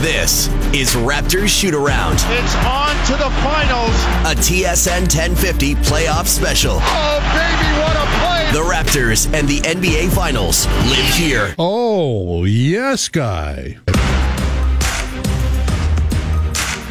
[0.00, 3.90] This is Raptors Shoot Around, It's on to the finals.
[4.24, 6.78] a TSN 1050 playoff special.
[6.80, 8.52] Oh, baby, what a play!
[8.52, 11.54] The Raptors and the NBA Finals live here.
[11.58, 13.78] Oh, yes, guy.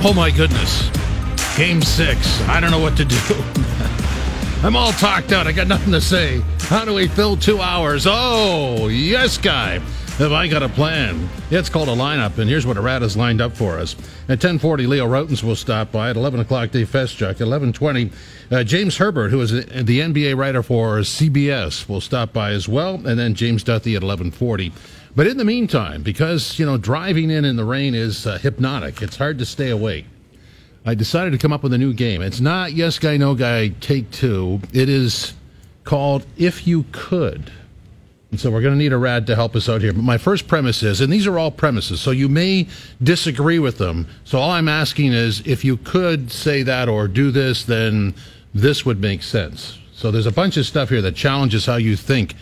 [0.04, 0.90] Oh my goodness.
[1.58, 2.42] Game six.
[2.42, 3.18] I don't know what to do.
[4.64, 5.48] I'm all talked out.
[5.48, 6.42] I got nothing to say.
[6.62, 8.06] How do we fill two hours?
[8.08, 9.82] Oh, yes, guy.
[10.18, 11.30] Have I got a plan?
[11.52, 13.94] It's called a lineup, and here's what has lined up for us.
[14.24, 16.10] At 1040, Leo Rautins will stop by.
[16.10, 17.40] At 11 o'clock, Dave Feschuk.
[17.40, 18.10] At 1120,
[18.50, 22.96] uh, James Herbert, who is the NBA writer for CBS, will stop by as well.
[22.96, 24.72] And then James Duthie at 1140.
[25.16, 29.04] But in the meantime, because, you know, driving in in the rain is uh, hypnotic,
[29.04, 30.08] it's hard to stay awake.
[30.84, 32.24] I decided to come up with a new game.
[32.24, 34.62] It's not Yes Guy, No Guy, Take Two.
[34.74, 35.36] It is
[35.84, 37.52] called If You Could.
[38.32, 39.94] And so we're going to need a rad to help us out here.
[39.94, 42.68] But my first premise is, and these are all premises, so you may
[43.02, 44.08] disagree with them.
[44.26, 48.14] So all I'm asking is if you could say that or do this, then
[48.54, 49.78] this would make sense.
[49.94, 52.36] So there's a bunch of stuff here that challenges how you think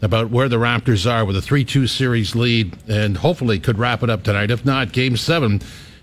[0.00, 4.02] about where the Raptors are with a 3 2 series lead and hopefully could wrap
[4.02, 4.50] it up tonight.
[4.50, 5.60] If not, game seven.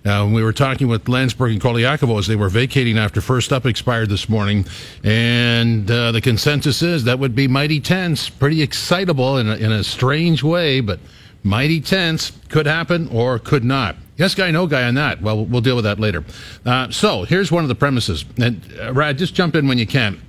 [0.10, 3.68] Uh, we were talking with Landsberg and Colaiacovo as they were vacating after first up
[3.68, 4.66] expired this morning,
[5.04, 9.72] and uh, the consensus is that would be mighty tense, pretty excitable in a, in
[9.72, 11.00] a strange way, but
[11.44, 13.98] mighty tense could happen or could not.
[14.18, 15.22] Yes, guy, no guy on that.
[15.22, 16.26] Well, we'll deal with that later.
[16.66, 19.86] Uh, so here's one of the premises, and uh, Rad, just jump in when you
[19.86, 20.20] can.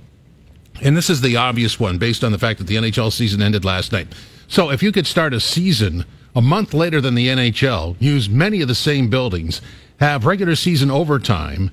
[0.83, 3.65] And this is the obvious one based on the fact that the NHL season ended
[3.65, 4.13] last night.
[4.47, 8.61] So if you could start a season a month later than the NHL, use many
[8.61, 9.61] of the same buildings,
[9.99, 11.71] have regular season overtime,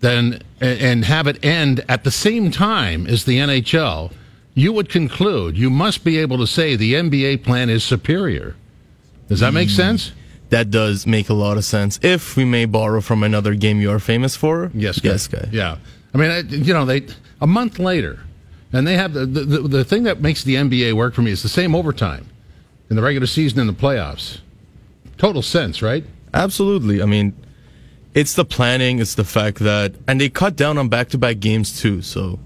[0.00, 4.12] then and have it end at the same time as the NHL,
[4.54, 8.56] you would conclude you must be able to say the NBA plan is superior.
[9.28, 9.74] Does that make hmm.
[9.74, 10.12] sense?
[10.48, 12.00] That does make a lot of sense.
[12.02, 15.10] If we may borrow from another game you are famous for, Yes, guy.
[15.10, 15.48] yes, guy.
[15.52, 15.76] Yeah,
[16.12, 17.06] I mean, I, you know, they
[17.40, 18.18] a month later,
[18.72, 21.30] and they have the, the the the thing that makes the NBA work for me
[21.30, 22.29] is the same overtime
[22.90, 24.40] in the regular season and the playoffs.
[25.16, 26.04] Total sense, right?
[26.34, 27.00] Absolutely.
[27.02, 27.34] I mean,
[28.14, 32.02] it's the planning, it's the fact that, and they cut down on back-to-back games too,
[32.02, 32.38] so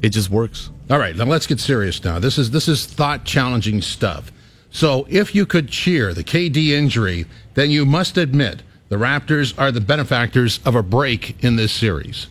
[0.00, 0.70] it just works.
[0.88, 2.18] All right, now let's get serious now.
[2.18, 4.32] This is this is thought challenging stuff.
[4.72, 9.70] So if you could cheer the KD injury, then you must admit the Raptors are
[9.70, 12.26] the benefactors of a break in this series.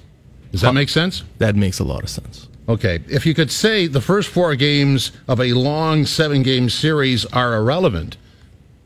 [0.52, 1.24] Does that make sense?
[1.38, 2.49] That makes a lot of sense.
[2.70, 7.26] Okay, if you could say the first four games of a long seven game series
[7.26, 8.16] are irrelevant,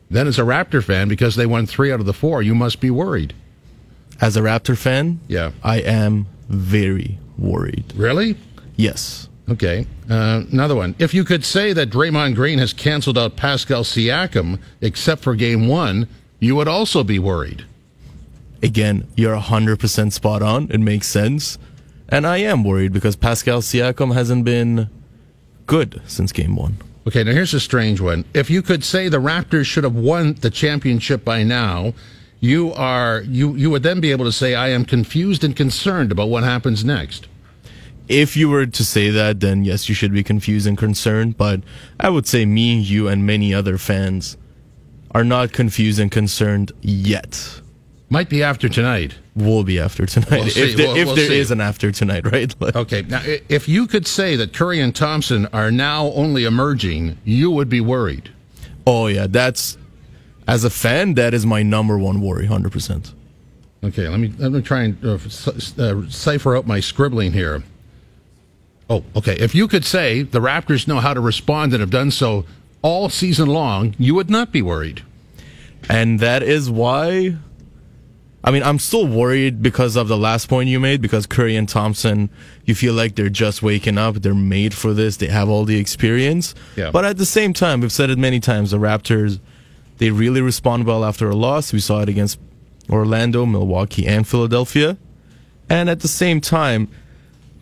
[0.09, 2.79] then as a Raptor fan, because they won three out of the four, you must
[2.79, 3.33] be worried.
[4.21, 5.51] As a Raptor fan, Yeah.
[5.63, 7.91] I am very worried.
[7.95, 8.37] Really?
[8.77, 9.27] Yes.
[9.49, 9.85] Okay.
[10.09, 10.95] Uh, another one.
[10.97, 15.67] If you could say that Draymond Green has canceled out Pascal Siakam except for game
[15.67, 16.07] one,
[16.39, 17.65] you would also be worried.
[18.61, 20.69] Again, you're 100% spot on.
[20.71, 21.57] It makes sense.
[22.13, 24.87] And I am worried because Pascal Siakam hasn't been
[25.65, 26.77] good since game one.
[27.07, 28.23] Okay, now here's a strange one.
[28.35, 31.95] If you could say the Raptors should have won the championship by now,
[32.39, 36.11] you are you you would then be able to say I am confused and concerned
[36.11, 37.27] about what happens next.
[38.07, 41.35] If you were to say that, then yes, you should be confused and concerned.
[41.35, 41.61] But
[41.99, 44.37] I would say me, you, and many other fans
[45.15, 47.62] are not confused and concerned yet.
[48.13, 49.15] Might be after tonight.
[49.35, 50.29] Will be after tonight.
[50.29, 52.53] We'll if there, We'll- if we'll there is an after tonight, right?
[52.61, 57.17] Like, Okay, now if you could say that Curry and Thompson are now only emerging,
[57.25, 58.29] you would be worried.
[58.85, 59.79] Oh yeah, that's
[60.47, 63.13] as a fan, that is my number one worry, hundred percent.
[63.83, 65.17] Okay, let me let me try and uh,
[65.79, 67.63] uh, cipher out my scribbling here.
[68.91, 69.37] Oh, okay.
[69.39, 72.45] If you could say the Raptors know how to respond and have done so
[72.83, 75.01] all season long, you would not be worried.
[75.89, 77.37] And that is why.
[78.43, 81.67] I mean, I'm still worried because of the last point you made, because Curry and
[81.67, 82.29] Thompson,
[82.65, 84.15] you feel like they're just waking up.
[84.15, 85.15] They're made for this.
[85.17, 86.53] They have all the experience.
[86.75, 86.91] Yeah.
[86.91, 89.39] But at the same time, we've said it many times, the Raptors,
[89.97, 91.71] they really respond well after a loss.
[91.71, 92.37] We saw it against
[92.89, 94.97] Orlando, Milwaukee, and Philadelphia.
[95.69, 96.89] And at the same time,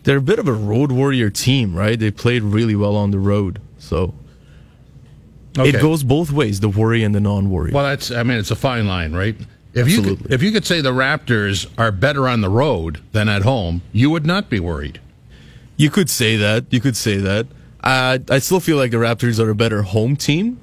[0.02, 1.96] they're a bit of a road warrior team, right?
[1.96, 3.60] They played really well on the road.
[3.78, 4.14] So
[5.56, 5.68] Okay.
[5.68, 7.70] it goes both ways, the worry and the non-worry.
[7.72, 9.36] Well, that's I mean, it's a fine line, right?
[9.74, 13.28] If you could, if you could say the Raptors are better on the road than
[13.28, 15.00] at home, you would not be worried.
[15.76, 16.66] You could say that.
[16.70, 17.46] You could say that.
[17.82, 20.60] Uh, I still feel like the Raptors are a better home team,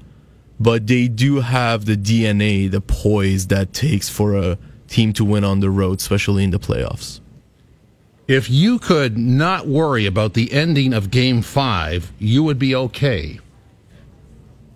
[0.60, 4.58] but they do have the DNA, the poise that takes for a
[4.88, 7.20] team to win on the road, especially in the playoffs.
[8.28, 13.40] If you could not worry about the ending of Game Five, you would be okay.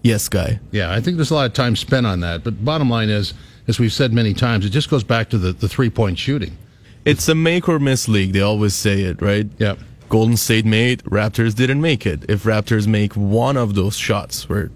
[0.01, 0.59] yes guy.
[0.71, 2.43] Yeah, I think there's a lot of time spent on that.
[2.43, 3.35] But bottom line is,
[3.67, 6.57] as we've said many times, it just goes back to the, the three point shooting.
[7.05, 8.33] It's a make or miss league.
[8.33, 9.47] They always say it, right?
[9.57, 9.75] Yeah.
[10.09, 12.29] Golden State made, Raptors didn't make it.
[12.29, 14.69] If Raptors make one of those shots, where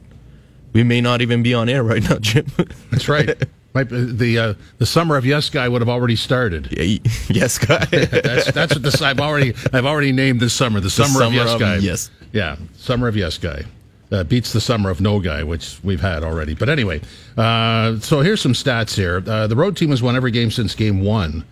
[0.73, 2.47] we may not even be on air right now, Jim.
[2.91, 3.37] That's right.
[3.73, 6.69] The uh, the summer of yes guy would have already started.
[6.71, 6.97] Yeah,
[7.29, 7.85] yes, guy.
[7.91, 11.35] That's that's what this I've already I've already named this summer the summer, of summer
[11.35, 11.77] yes of guy.
[11.77, 12.09] yes.
[12.33, 13.65] Yeah, summer of yes guy.
[14.09, 16.55] Uh, beats the summer of no guy, which we've had already.
[16.55, 17.01] But anyway,
[17.35, 19.21] uh, so here's some stats here.
[19.27, 21.43] Uh, the road team has won every game since game one,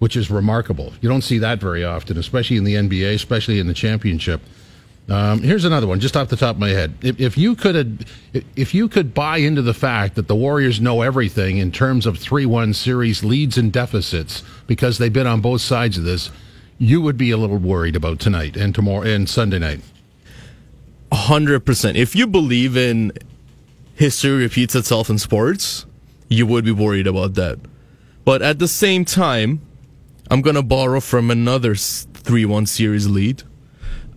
[0.00, 0.92] which is remarkable.
[1.00, 4.42] You don't see that very often, especially in the NBA, especially in the championship.
[5.08, 6.94] Um, here's another one, just off the top of my head.
[7.02, 8.06] If, if you could,
[8.56, 12.18] if you could buy into the fact that the Warriors know everything in terms of
[12.18, 16.30] three-one series leads and deficits because they've been on both sides of this,
[16.78, 19.80] you would be a little worried about tonight and tomorrow and Sunday night.
[21.14, 21.96] Hundred percent.
[21.96, 23.12] If you believe in
[23.94, 25.86] history repeats itself in sports,
[26.28, 27.58] you would be worried about that.
[28.24, 29.60] But at the same time,
[30.30, 33.42] I'm gonna borrow from another three-one series lead.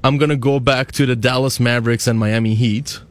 [0.03, 3.01] I'm gonna go back to the Dallas Mavericks and Miami Heat,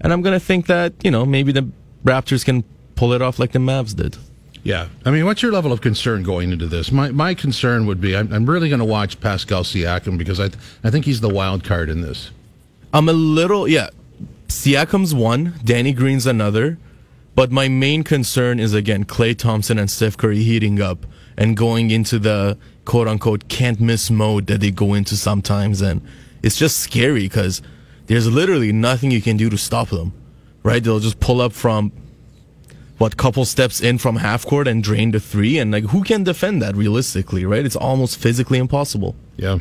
[0.00, 1.68] and I'm gonna think that you know maybe the
[2.04, 2.64] Raptors can
[2.94, 4.16] pull it off like the Mavs did.
[4.64, 6.92] Yeah, I mean, what's your level of concern going into this?
[6.92, 10.50] My my concern would be I'm, I'm really going to watch Pascal Siakam because I
[10.84, 12.30] I think he's the wild card in this.
[12.92, 13.90] I'm a little yeah.
[14.48, 16.78] Siakam's one, Danny Green's another,
[17.34, 21.06] but my main concern is again Klay Thompson and Steph Curry heating up
[21.36, 26.02] and going into the quote unquote can't miss mode that they go into sometimes, and
[26.42, 27.62] it's just scary because
[28.06, 30.12] there's literally nothing you can do to stop them.
[30.62, 30.84] Right?
[30.84, 31.92] They'll just pull up from
[32.98, 36.24] what couple steps in from half court and drain the three, and like who can
[36.24, 37.46] defend that realistically?
[37.46, 37.64] Right?
[37.64, 39.16] It's almost physically impossible.
[39.36, 39.58] Yeah.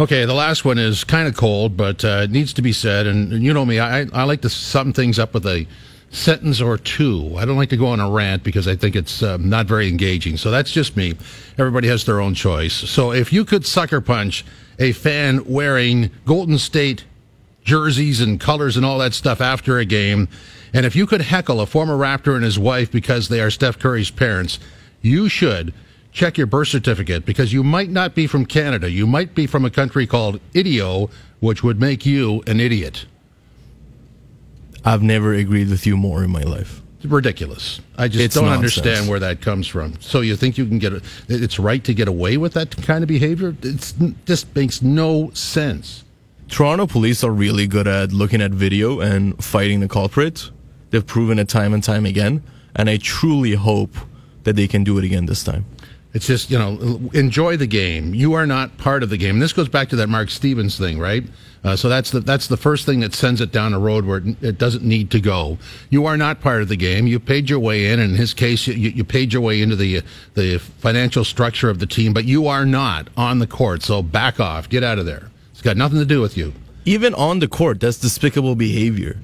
[0.00, 3.06] Okay, the last one is kind of cold, but uh, it needs to be said.
[3.06, 5.68] And, and you know me, I, I like to sum things up with a
[6.10, 7.36] sentence or two.
[7.38, 9.88] I don't like to go on a rant because I think it's um, not very
[9.88, 10.36] engaging.
[10.36, 11.14] So that's just me.
[11.58, 12.74] Everybody has their own choice.
[12.74, 14.44] So if you could sucker punch
[14.80, 17.04] a fan wearing Golden State
[17.62, 20.28] jerseys and colors and all that stuff after a game,
[20.72, 23.78] and if you could heckle a former Raptor and his wife because they are Steph
[23.78, 24.58] Curry's parents,
[25.02, 25.72] you should
[26.14, 28.90] check your birth certificate because you might not be from Canada.
[28.90, 33.04] You might be from a country called Idio, which would make you an idiot.
[34.84, 36.80] I've never agreed with you more in my life.
[36.98, 37.80] It's ridiculous.
[37.98, 38.78] I just It's don't nonsense.
[38.78, 40.00] understand where that comes from.
[40.00, 41.02] So you think you can get it?
[41.28, 43.54] It's right to get away with that kind of behavior?
[43.62, 43.92] It's
[44.24, 46.04] just makes no sense.
[46.48, 50.50] Toronto police are really good at looking at video and fighting the culprit.
[50.90, 52.42] They've proven it time and time again,
[52.76, 53.96] and I truly hope
[54.44, 55.64] that they can do it again this time.
[56.14, 58.14] It's just you know enjoy the game.
[58.14, 59.34] You are not part of the game.
[59.36, 61.24] And this goes back to that Mark Stevens thing, right?
[61.64, 64.18] Uh, so that's the that's the first thing that sends it down a road where
[64.18, 65.58] it, it doesn't need to go.
[65.90, 67.06] You are not part of the game.
[67.06, 67.98] You paid your way in.
[67.98, 70.02] And in his case, you, you paid your way into the
[70.34, 73.82] the financial structure of the team, but you are not on the court.
[73.82, 74.68] So back off.
[74.68, 75.30] Get out of there.
[75.52, 76.52] It's got nothing to do with you.
[76.84, 79.18] Even on the court, that's despicable behavior,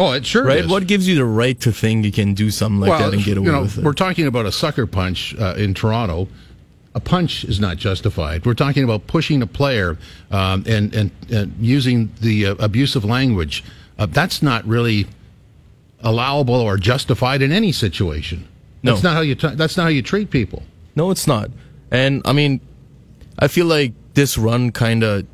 [0.00, 0.60] Oh, it sure right?
[0.60, 0.66] is.
[0.66, 3.36] What gives you the right to think you can do something like that and get
[3.36, 3.84] away you know, with it?
[3.84, 6.26] We're talking about a sucker punch uh, in Toronto.
[6.94, 8.46] A punch is not justified.
[8.46, 9.98] We're talking about pushing a player
[10.30, 13.62] um, and, and and using the uh, abusive language.
[13.98, 15.06] Uh, that's not really
[16.00, 18.48] allowable or justified in any situation.
[18.82, 18.92] No.
[18.92, 19.34] That's not how you.
[19.34, 20.62] T- that's not how you treat people.
[20.96, 21.50] No, it's not.
[21.90, 22.60] And I mean,
[23.38, 25.26] I feel like this run kind of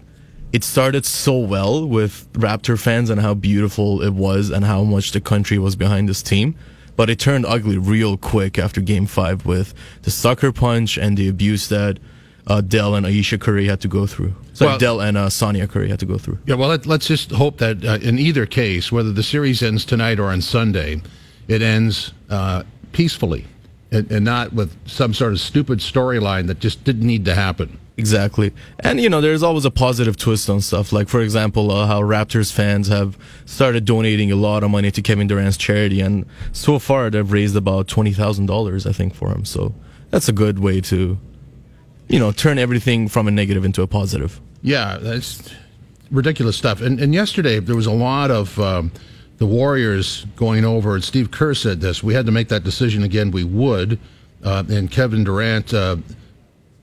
[0.56, 5.12] it started so well with Raptor fans and how beautiful it was and how much
[5.12, 6.54] the country was behind this team.
[6.96, 11.28] But it turned ugly real quick after game five with the sucker punch and the
[11.28, 11.98] abuse that
[12.46, 14.34] uh, Dell and Aisha Curry had to go through.
[14.54, 16.38] So Well- Dell and uh, Sonya Curry had to go through.
[16.46, 19.84] Yeah, well, let, let's just hope that uh, in either case, whether the series ends
[19.84, 21.02] tonight or on Sunday,
[21.48, 23.44] it ends uh, peacefully
[23.92, 27.78] and, and not with some sort of stupid storyline that just didn't need to happen.
[27.98, 28.52] Exactly.
[28.80, 30.92] And, you know, there's always a positive twist on stuff.
[30.92, 35.00] Like, for example, uh, how Raptors fans have started donating a lot of money to
[35.00, 36.00] Kevin Durant's charity.
[36.00, 39.46] And so far, they've raised about $20,000, I think, for him.
[39.46, 39.74] So
[40.10, 41.18] that's a good way to,
[42.08, 44.40] you know, turn everything from a negative into a positive.
[44.60, 45.50] Yeah, that's
[46.10, 46.82] ridiculous stuff.
[46.82, 48.92] And, and yesterday, there was a lot of um,
[49.38, 53.02] the Warriors going over, and Steve Kerr said this we had to make that decision
[53.02, 53.98] again, we would.
[54.42, 55.96] Uh, and Kevin Durant, uh,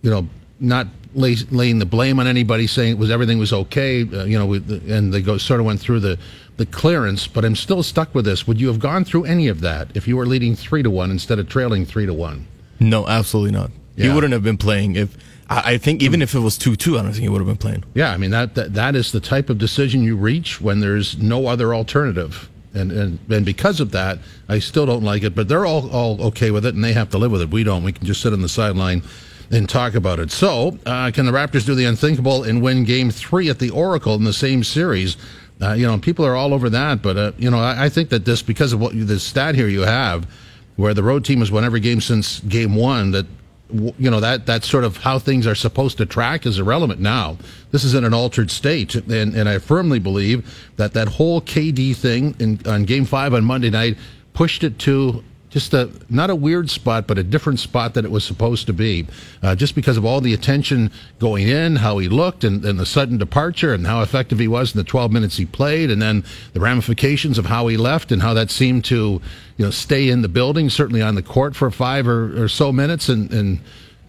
[0.02, 0.28] you know,
[0.60, 4.02] not lay, laying the blame on anybody, saying it was everything was okay.
[4.02, 6.18] Uh, you know, the, and they go sort of went through the
[6.58, 7.28] the clearance.
[7.28, 8.48] But I'm still stuck with this.
[8.48, 11.12] Would you have gone through any of that if you were leading three to one
[11.12, 12.48] instead of trailing three to one?
[12.80, 13.72] No, absolutely not.
[13.96, 15.16] He wouldn't have been playing if
[15.50, 17.48] I, I think even if it was two two, I don't think he would have
[17.48, 17.84] been playing.
[17.94, 21.18] Yeah, I mean that, that that is the type of decision you reach when there's
[21.18, 22.50] no other alternative.
[22.76, 24.18] And, and and because of that,
[24.50, 25.36] I still don't like it.
[25.36, 27.52] But they're all, all okay with it, and they have to live with it.
[27.52, 27.84] We don't.
[27.84, 29.04] We can just sit on the sideline
[29.52, 30.32] and talk about it.
[30.32, 34.16] So, uh, can the Raptors do the unthinkable and win Game Three at the Oracle
[34.16, 35.18] in the same series?
[35.62, 38.10] Uh, you know, people are all over that, but uh, you know, I, I, think
[38.10, 40.28] that this because of what the stat here you have,
[40.76, 43.26] where the road team has won every game since Game One, that
[43.70, 47.38] you know that that's sort of how things are supposed to track is irrelevant now.
[47.72, 51.96] This is in an altered state, and and I firmly believe that that whole KD
[51.96, 53.98] thing in, on Game Five on Monday night
[54.34, 58.12] pushed it to just a not a weird spot, but a different spot than it
[58.12, 59.06] was supposed to be,
[59.44, 62.88] uh, just because of all the attention going in, how he looked, and, and the
[62.88, 66.24] sudden departure, and how effective he was in the 12 minutes he played, and then
[66.54, 69.22] the ramifications of how he left and how that seemed to,
[69.58, 72.72] you know, stay in the building, certainly on the court for five or, or so
[72.72, 73.60] minutes, and and.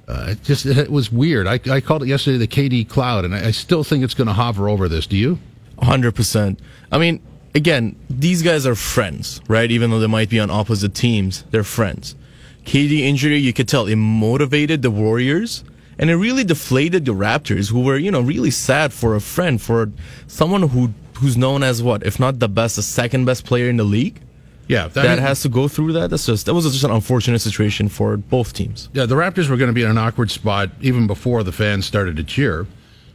[0.06, 1.46] Uh, it just it was weird.
[1.46, 4.26] I, I called it yesterday the KD cloud, and I, I still think it's going
[4.26, 5.06] to hover over this.
[5.06, 5.38] Do you?
[5.80, 6.60] Hundred percent.
[6.92, 7.22] I mean,
[7.54, 9.70] again, these guys are friends, right?
[9.70, 12.16] Even though they might be on opposite teams, they're friends.
[12.64, 15.64] KD injury, you could tell it motivated the Warriors
[15.98, 19.60] and it really deflated the Raptors, who were, you know, really sad for a friend,
[19.60, 19.90] for
[20.26, 23.76] someone who who's known as what, if not the best, the second best player in
[23.76, 24.20] the league.
[24.66, 26.10] Yeah, that, that has to go through that.
[26.10, 28.88] That's just that was just an unfortunate situation for both teams.
[28.92, 31.86] Yeah, the Raptors were going to be in an awkward spot even before the fans
[31.86, 32.66] started to cheer,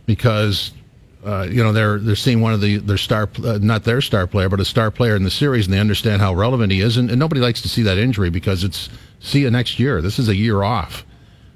[0.06, 0.72] because
[1.26, 4.26] uh, you know they're they're seeing one of the their star uh, not their star
[4.26, 6.96] player but a star player in the series and they understand how relevant he is
[6.96, 10.02] and, and, nobody likes to see that injury because it's see you next year.
[10.02, 11.06] This is a year off.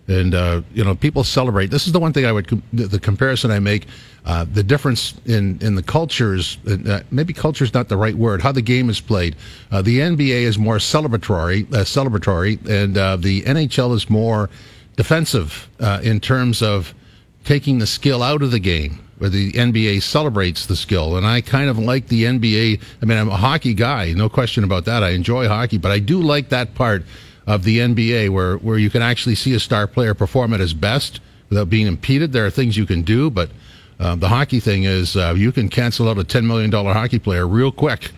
[0.09, 1.67] And uh, you know people celebrate.
[1.67, 3.87] This is the one thing I would com- the comparison I make
[4.25, 8.41] uh, the difference in in the cultures uh, maybe culture is not the right word
[8.41, 9.37] how the game is played.
[9.71, 14.49] Uh, the NBA is more celebratory celebratory and the NHL is more
[14.97, 15.69] defensive
[16.03, 16.93] in terms of
[17.45, 21.15] taking the skill out of the game where the NBA celebrates the skill.
[21.15, 22.81] And I kind of like the NBA.
[23.01, 25.01] I mean, I'm a hockey guy, no question about that.
[25.01, 27.05] I enjoy hockey, but I do like that part
[27.47, 30.73] of the NBA where, where you can actually see a star player perform at his
[30.73, 32.33] best without being impeded.
[32.33, 33.49] There are things you can do, but
[33.97, 37.47] uh, the hockey thing is uh, you can cancel out a $10 million hockey player
[37.47, 38.11] real quick.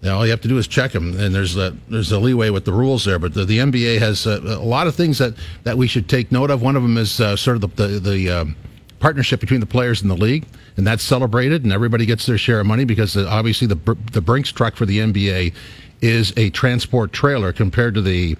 [0.00, 2.20] You know, all you have to do is check him, and there's a there's a
[2.20, 3.18] leeway with the rules there.
[3.18, 5.34] But the, the NBA has a, a, lot of things that,
[5.64, 6.62] that we should take note of.
[6.62, 8.56] One of them is uh, sort of the the, the um,
[8.98, 12.60] partnership between the players and the league, and that's celebrated, and everybody gets their share
[12.60, 15.54] of money because uh, obviously the the Brinks truck for the NBA
[16.00, 18.36] is a transport trailer compared to the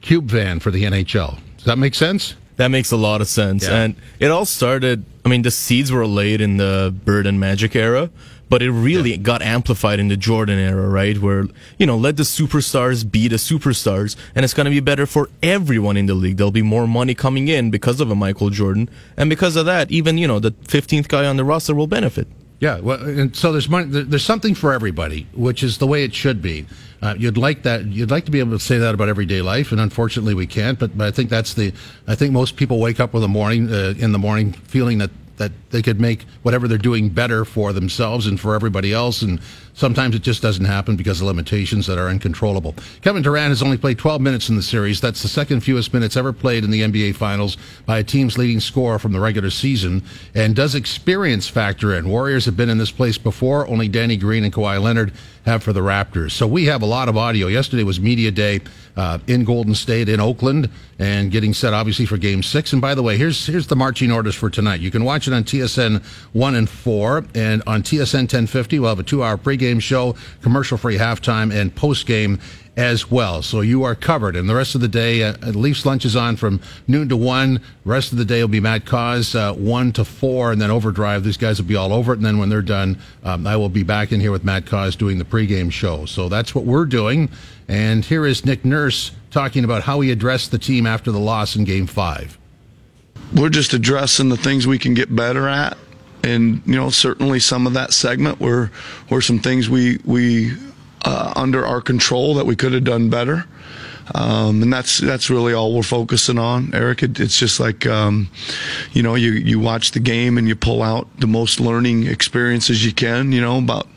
[0.00, 1.38] cube van for the NHL.
[1.56, 2.34] Does that make sense?
[2.56, 3.82] That makes a lot of sense, yeah.
[3.82, 5.04] and it all started.
[5.24, 8.10] I mean, the seeds were laid in the Bird and Magic era,
[8.48, 9.16] but it really yeah.
[9.16, 11.18] got amplified in the Jordan era, right?
[11.18, 11.46] Where,
[11.78, 15.28] you know, let the superstars be the superstars, and it's going to be better for
[15.42, 16.36] everyone in the league.
[16.36, 19.90] There'll be more money coming in because of a Michael Jordan, and because of that,
[19.90, 22.28] even, you know, the 15th guy on the roster will benefit.
[22.60, 26.14] Yeah, well, and so there's money, there's something for everybody, which is the way it
[26.14, 26.66] should be.
[27.02, 27.84] Uh, you'd like that.
[27.84, 30.78] You'd like to be able to say that about everyday life, and unfortunately, we can't.
[30.78, 31.74] But, but I think that's the.
[32.06, 35.10] I think most people wake up with a morning uh, in the morning feeling that
[35.36, 39.22] that they could make whatever they're doing better for themselves and for everybody else.
[39.22, 39.40] And
[39.74, 42.74] sometimes it just doesn't happen because of limitations that are uncontrollable.
[43.02, 45.00] Kevin Durant has only played 12 minutes in the series.
[45.00, 48.60] That's the second fewest minutes ever played in the NBA Finals by a team's leading
[48.60, 50.02] scorer from the regular season.
[50.34, 52.08] And does experience factor in?
[52.08, 53.66] Warriors have been in this place before.
[53.66, 55.12] Only Danny Green and Kawhi Leonard
[55.44, 56.32] have for the Raptors.
[56.32, 57.46] So we have a lot of audio.
[57.46, 58.60] Yesterday was media day
[58.96, 62.72] uh, in Golden State, in Oakland, and getting set obviously for Game Six.
[62.72, 64.80] And by the way, here's here's the marching orders for tonight.
[64.80, 68.98] You can watch it on TSN one and four, and on TSN 1050 we'll have
[68.98, 72.38] a two-hour pregame show, commercial-free halftime, and post-game
[72.76, 73.42] as well.
[73.42, 74.36] So you are covered.
[74.36, 77.60] And the rest of the day, uh, Leafs lunch is on from noon to 1.
[77.84, 81.24] Rest of the day will be Matt Cauz, uh, 1 to 4, and then overdrive.
[81.24, 82.16] These guys will be all over it.
[82.16, 84.96] And then when they're done, um, I will be back in here with Matt Cauz
[84.96, 86.04] doing the pregame show.
[86.04, 87.30] So that's what we're doing.
[87.68, 91.56] And here is Nick Nurse talking about how he addressed the team after the loss
[91.56, 92.38] in game five.
[93.34, 95.76] We're just addressing the things we can get better at.
[96.22, 98.70] And, you know, certainly some of that segment were,
[99.10, 100.52] were some things we, we
[101.04, 103.44] uh, under our control that we could have done better.
[104.14, 107.02] Um, and that's that's really all we're focusing on, Eric.
[107.02, 108.28] It, it's just like um,
[108.92, 112.84] you know, you you watch the game and you pull out the most learning experiences
[112.84, 113.32] you can.
[113.32, 113.88] You know, about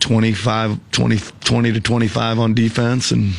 [0.00, 3.34] 25, 20, 20 to 25 on defense and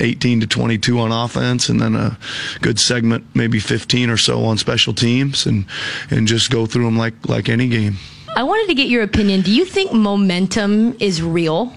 [0.00, 2.16] 18 to 22 on offense, and then a
[2.60, 5.66] good segment, maybe 15 or so on special teams, and
[6.10, 7.96] and just go through them like like any game.
[8.34, 9.42] I wanted to get your opinion.
[9.42, 11.74] Do you think momentum is real?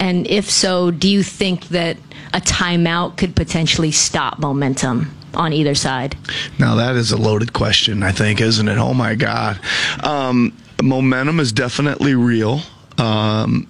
[0.00, 1.96] And if so, do you think that
[2.32, 6.16] a timeout could potentially stop momentum on either side?
[6.58, 8.78] Now that is a loaded question, I think, isn't it?
[8.78, 9.60] Oh my God,
[10.02, 12.60] um, momentum is definitely real
[12.98, 13.66] um,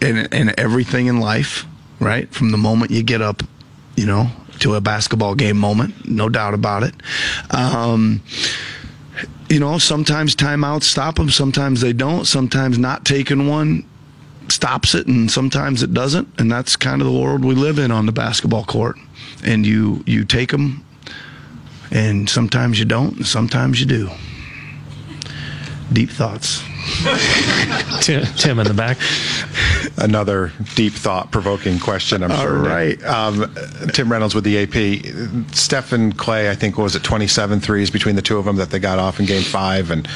[0.00, 1.64] in in everything in life,
[2.00, 2.32] right?
[2.32, 3.42] From the moment you get up,
[3.96, 4.28] you know,
[4.60, 6.94] to a basketball game moment, no doubt about it.
[7.50, 8.22] Um,
[9.48, 12.26] you know, sometimes timeouts stop them, sometimes they don't.
[12.26, 13.84] Sometimes not taking one
[14.52, 16.28] stops it, and sometimes it doesn't.
[16.38, 18.96] And that's kind of the world we live in on the basketball court.
[19.44, 20.84] And you you take them,
[21.90, 24.10] and sometimes you don't, and sometimes you do.
[25.92, 26.62] Deep thoughts.
[28.00, 28.98] Tim, Tim in the back.
[29.98, 32.58] Another deep thought provoking question, I'm All sure.
[32.58, 33.02] right.
[33.04, 33.52] Um,
[33.92, 35.54] Tim Reynolds with the AP.
[35.54, 38.70] Stephen Klay, I think, what was it 27 threes between the two of them that
[38.70, 40.08] they got off in game five, and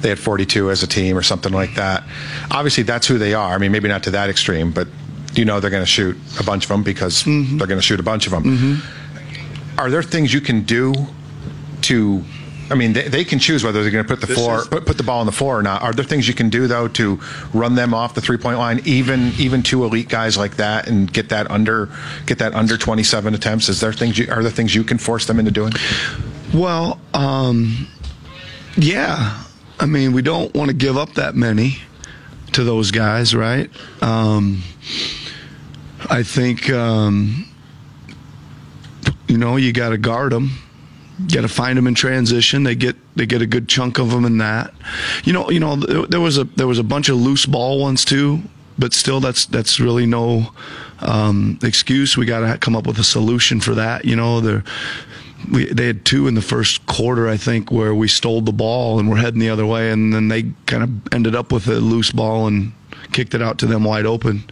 [0.00, 2.04] they had 42 as a team or something like that.
[2.50, 3.54] Obviously, that's who they are.
[3.54, 4.88] I mean, maybe not to that extreme, but
[5.34, 7.58] you know they're going to shoot a bunch of them because Mm-hmm.
[7.58, 8.82] they're going to shoot a bunch of them.
[9.78, 10.92] Are there things you can do
[11.82, 12.22] to?
[12.72, 14.66] I mean, they, they can choose whether they're going to put the This floor, is-
[14.66, 15.82] put, put the ball on the floor or not.
[15.82, 17.20] Are there things you can do though to
[17.52, 21.12] run them off the three point line, even even two elite guys like that, and
[21.12, 21.90] get that under
[22.24, 23.68] get that under twenty seven attempts?
[23.68, 25.72] Is there things you, are there things you can force them into doing?
[26.54, 27.86] Well, um,
[28.76, 29.44] yeah.
[29.78, 31.78] I mean, we don't want to give up that many
[32.52, 33.68] to those guys, right?
[34.00, 34.62] Um,
[36.08, 37.46] I think, um,
[39.28, 40.52] you know, you got to guard them.
[41.30, 42.62] Got to find them in transition.
[42.62, 44.72] They get they get a good chunk of them in that.
[45.24, 48.04] You know, you know, there was a there was a bunch of loose ball ones
[48.04, 48.42] too,
[48.78, 50.52] but still, that's that's really no
[51.00, 52.16] um, excuse.
[52.16, 54.04] We got to come up with a solution for that.
[54.04, 54.62] You know,
[55.50, 58.98] we they had two in the first quarter, I think, where we stole the ball
[58.98, 61.74] and we're heading the other way, and then they kind of ended up with a
[61.74, 62.72] loose ball and
[63.12, 64.44] kicked it out to them wide open.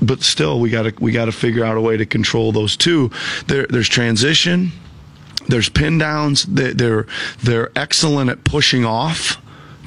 [0.00, 2.76] But still, we got to we got to figure out a way to control those
[2.76, 3.10] two.
[3.46, 4.72] There, there's transition.
[5.48, 6.44] There's pin downs.
[6.44, 7.06] They- They're
[7.42, 9.38] they're excellent at pushing off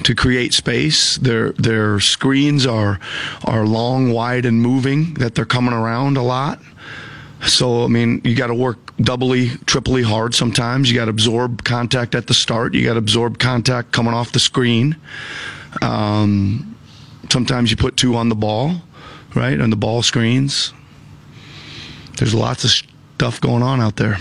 [0.02, 1.16] to create space.
[1.18, 2.98] Their their screens are
[3.44, 5.14] are long, wide, and moving.
[5.14, 6.60] That they're coming around a lot.
[7.46, 10.34] So I mean, you got to work doubly, triply hard.
[10.34, 12.74] Sometimes you got to absorb contact at the start.
[12.74, 14.96] You got to absorb contact coming off the screen.
[15.80, 16.76] Um,
[17.30, 18.82] sometimes you put two on the ball,
[19.34, 20.72] right, on the ball screens.
[22.18, 24.18] There's lots of stuff going on out there.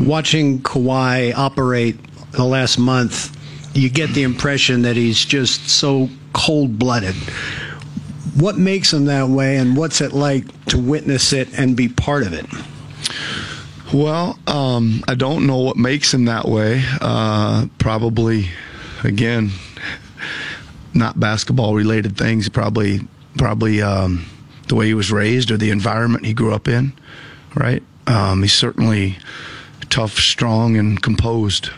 [0.00, 1.96] Watching Kawhi operate
[2.32, 3.36] the last month,
[3.74, 7.14] you get the impression that he's just so cold blooded.
[8.36, 12.26] What makes him that way, and what's it like to witness it and be part
[12.26, 12.46] of it?
[13.92, 16.82] Well, um, I don't know what makes him that way.
[17.00, 18.48] Uh, probably,
[19.04, 19.50] again,
[20.94, 22.48] not basketball related things.
[22.48, 23.00] Probably,
[23.38, 24.26] probably um,
[24.66, 26.92] the way he was raised or the environment he grew up in.
[27.54, 27.84] Right?
[28.08, 29.16] Um, he's certainly
[29.94, 31.70] tough, strong, and composed.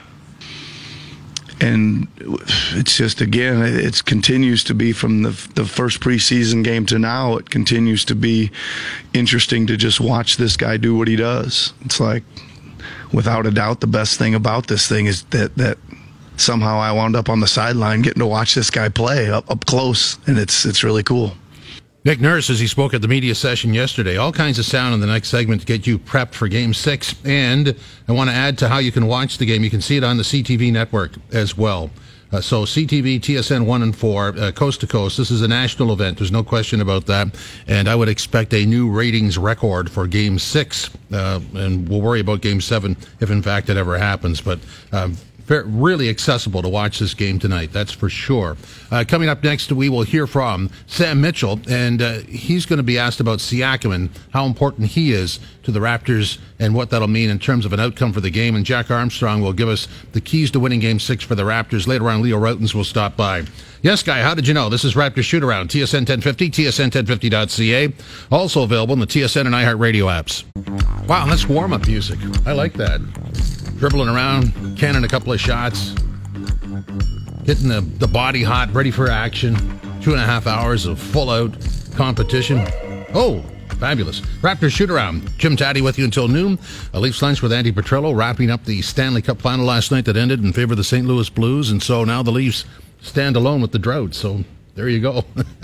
[1.61, 2.09] And
[2.73, 7.37] it's just again, it continues to be from the the first preseason game to now.
[7.37, 8.51] It continues to be
[9.13, 11.75] interesting to just watch this guy do what he does.
[11.85, 12.25] It's like,
[13.13, 15.77] without a doubt, the best thing about this thing is that that
[16.39, 19.67] somehow I wound up on the sideline getting to watch this guy play up up
[19.67, 21.33] close, and it's it's really cool.
[22.07, 25.01] Nick Nurse, as he spoke at the media session yesterday, all kinds of sound in
[25.01, 27.17] the next segment to get you prepped for game six.
[27.25, 27.75] And
[28.07, 29.65] I want to add to how you can watch the game.
[29.65, 31.91] You can see it on the CTV network as well.
[32.31, 35.17] Uh, so CTV, TSN 1 and 4, uh, coast to coast.
[35.17, 36.19] This is a national event.
[36.19, 37.35] There's no question about that.
[37.67, 40.91] And I would expect a new ratings record for game six.
[41.13, 44.41] Uh, and we'll worry about game seven if, in fact, it ever happens.
[44.41, 44.61] But
[44.93, 45.17] um,
[45.49, 47.73] really accessible to watch this game tonight.
[47.73, 48.57] That's for sure.
[48.91, 52.83] Uh, coming up next, we will hear from Sam Mitchell, and uh, he's going to
[52.83, 57.09] be asked about Siakam and how important he is to the Raptors and what that'll
[57.09, 58.55] mean in terms of an outcome for the game.
[58.55, 61.87] And Jack Armstrong will give us the keys to winning Game Six for the Raptors.
[61.87, 63.45] Later on, Leo Rautins will stop by.
[63.83, 64.69] Yes, guy, how did you know?
[64.69, 67.93] This is Raptor Shoot Around, TSN 1050, TSN1050.ca.
[68.31, 70.45] Also available in the TSN and iHeartRadio apps.
[71.07, 72.19] Wow, that's warm up music.
[72.47, 73.01] I like that
[73.77, 75.95] dribbling around, canning a couple of shots,
[77.47, 79.55] getting the, the body hot, ready for action.
[80.03, 81.57] Two and a half hours of full out
[81.95, 82.59] competition.
[83.15, 83.41] Oh,
[83.79, 84.21] fabulous.
[84.43, 85.31] Raptors shoot around.
[85.39, 86.59] Jim Tatti with you until noon.
[86.93, 90.17] A Leafs lunch with Andi Petrillo, wrapping up the Stanley Cup final last night that
[90.17, 91.07] ended in favor of the St.
[91.07, 91.71] Louis Blues.
[91.71, 92.65] And so now the Leafs
[93.01, 94.15] stand alone with the drought.
[94.15, 95.25] So there you go.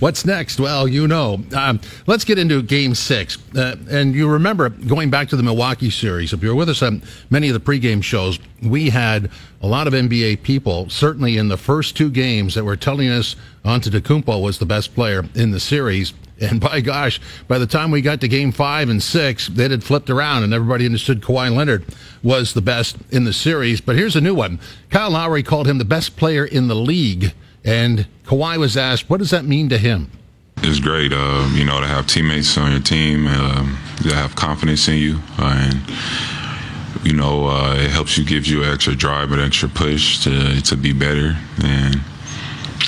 [0.00, 0.60] What's next?
[0.60, 1.42] Well, you know.
[1.56, 3.38] Um, let's get into game six.
[3.54, 6.82] Uh, and you remember going back to the Milwaukee series, if you were with us
[6.82, 9.30] on many of the pregame shows, we had
[9.62, 13.34] a lot of NBA people, certainly in the first two games, that were telling us
[13.64, 16.12] Antetokounmpo was the best player in the series.
[16.40, 19.82] And by gosh, by the time we got to game five and six, it had
[19.82, 21.84] flipped around and everybody understood Kawhi Leonard
[22.22, 23.80] was the best in the series.
[23.80, 24.60] But here's a new one.
[24.90, 27.32] Kyle Lowry called him the best player in the league.
[27.64, 30.10] And Kawhi was asked, what does that mean to him?
[30.58, 33.62] It's great, uh, you know, to have teammates on your team uh,
[34.02, 35.20] that have confidence in you.
[35.38, 40.22] Uh, and, you know, uh, it helps you, gives you extra drive and extra push
[40.24, 41.36] to, to be better.
[41.62, 42.00] And,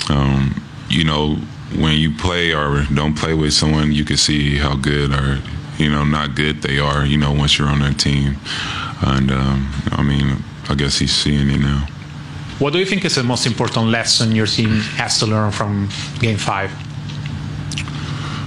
[0.08, 1.36] um, you know,
[1.78, 5.40] when you play or don't play with someone, you can see how good or
[5.78, 7.04] you know not good they are.
[7.06, 8.36] You know, once you're on their team,
[9.02, 11.86] and um, I mean, I guess he's seeing it now.
[12.60, 15.88] What do you think is the most important lesson your team has to learn from
[16.18, 16.70] Game Five?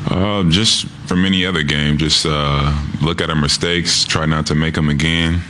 [0.06, 4.54] Uh, just from any other game, just uh, look at our mistakes, try not to
[4.54, 5.42] make them again,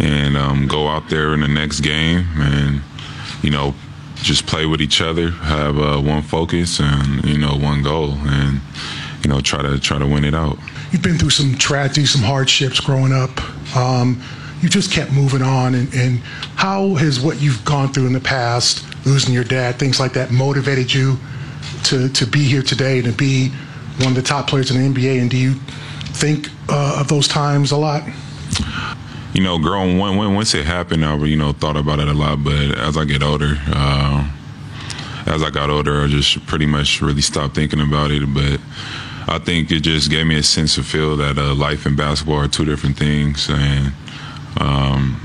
[0.00, 2.80] and um, go out there in the next game and
[3.42, 3.74] you know
[4.22, 8.58] just play with each other, have uh, one focus and you know one goal, and
[9.22, 10.56] you know try to try to win it out.
[10.92, 13.76] You've been through some tragedy, some hardships growing up.
[13.76, 14.22] Um,
[14.60, 16.18] you just kept moving on, and, and
[16.56, 20.30] how has what you've gone through in the past, losing your dad, things like that,
[20.30, 21.18] motivated you
[21.84, 23.50] to to be here today and to be
[23.98, 25.20] one of the top players in the NBA?
[25.20, 25.54] And do you
[26.12, 28.02] think uh, of those times a lot?
[29.36, 32.14] you know, growing when, when once it happened, I you know thought about it a
[32.14, 32.42] lot.
[32.42, 34.26] But as I get older, uh,
[35.26, 38.22] as I got older, I just pretty much really stopped thinking about it.
[38.32, 38.60] But
[39.28, 42.36] I think it just gave me a sense of feel that uh, life and basketball
[42.36, 43.92] are two different things, and
[44.60, 45.20] um,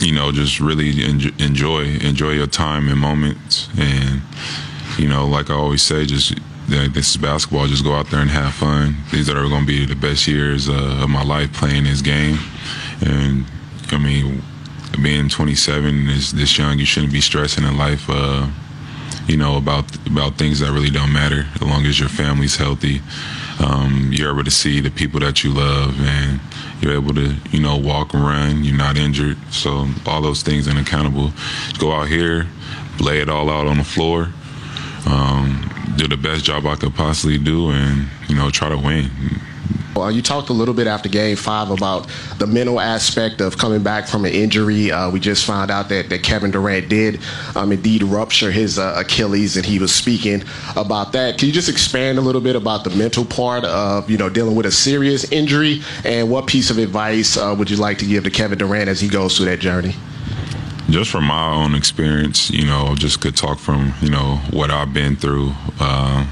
[0.00, 1.04] you know, just really
[1.38, 4.22] enjoy enjoy your time and moments, and
[4.98, 6.34] you know, like I always say, just
[6.68, 7.66] this is basketball.
[7.66, 8.96] Just go out there and have fun.
[9.10, 12.38] These are going to be the best years uh, of my life playing this game.
[13.04, 13.44] And
[13.90, 14.42] I mean,
[15.02, 18.08] being 27 is this young, you shouldn't be stressing in life.
[18.08, 18.48] Uh,
[19.28, 21.46] you know about about things that really don't matter.
[21.54, 23.00] As long as your family's healthy,
[23.60, 26.40] um, you're able to see the people that you love, and
[26.82, 28.64] you're able to you know walk and run.
[28.64, 31.32] You're not injured, so all those things are accountable.
[31.78, 32.46] Go out here,
[33.00, 34.32] lay it all out on the floor.
[35.06, 39.10] Um, do the best job I could possibly do, and you know try to win.
[39.96, 43.82] Uh, you talked a little bit after game five about the mental aspect of coming
[43.82, 44.90] back from an injury.
[44.90, 47.20] Uh, we just found out that, that Kevin Durant did
[47.54, 50.42] um, indeed rupture his uh, Achilles, and he was speaking
[50.76, 51.38] about that.
[51.38, 54.56] Can you just expand a little bit about the mental part of you know dealing
[54.56, 58.24] with a serious injury, and what piece of advice uh, would you like to give
[58.24, 59.94] to Kevin Durant as he goes through that journey?
[60.90, 64.92] Just from my own experience, you know, just could talk from you know what I've
[64.92, 65.52] been through.
[65.80, 66.26] Uh,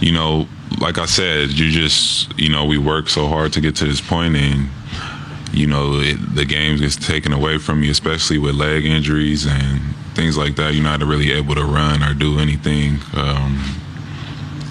[0.00, 0.46] you know,
[0.80, 4.00] like I said, you just you know we work so hard to get to this
[4.00, 4.68] point, and
[5.52, 9.80] you know it, the game gets taken away from you, especially with leg injuries and
[10.14, 10.74] things like that.
[10.74, 13.80] You're not really able to run or do anything, um,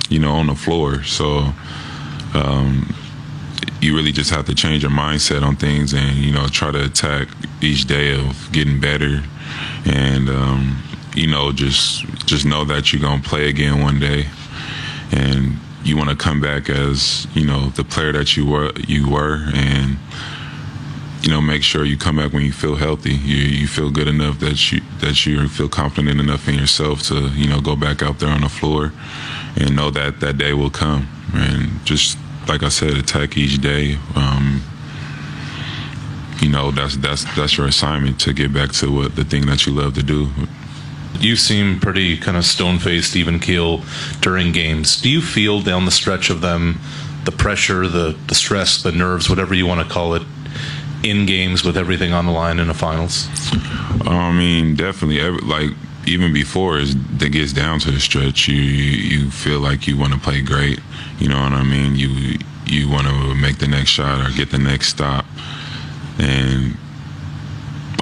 [0.10, 1.04] you know, on the floor.
[1.04, 1.54] So
[2.34, 2.93] um,
[3.82, 6.86] you really just have to change your mindset on things, and you know try to
[6.86, 7.28] attack
[7.62, 9.24] each day of getting better,
[9.86, 10.84] and um,
[11.15, 14.28] you know just just know that you're gonna play again one day,
[15.12, 19.10] and you want to come back as you know the player that you were you
[19.10, 19.97] were and
[21.21, 23.13] you know make sure you come back when you feel healthy.
[23.13, 27.30] You you feel good enough that you that you feel confident enough in yourself to
[27.30, 28.91] you know go back out there on the floor
[29.56, 31.08] and know that that day will come.
[31.34, 34.62] And just like I said attack each day um,
[36.41, 39.65] you know that's that's that's your assignment to get back to what the thing that
[39.65, 40.30] you love to do
[41.20, 43.84] you seem pretty kind of stone faced, even keel
[44.22, 45.02] during games.
[45.02, 46.80] Do you feel down the stretch of them
[47.26, 50.24] the pressure, the, the stress, the nerves, whatever you want to call it,
[51.04, 53.28] in games with everything on the line in the finals?
[54.02, 55.20] I mean, definitely.
[55.20, 55.72] Every, like
[56.08, 60.20] even before it gets down to the stretch, you you feel like you want to
[60.20, 60.80] play great.
[61.20, 61.96] You know what I mean?
[61.96, 65.26] You you want to make the next shot or get the next stop,
[66.17, 66.78] and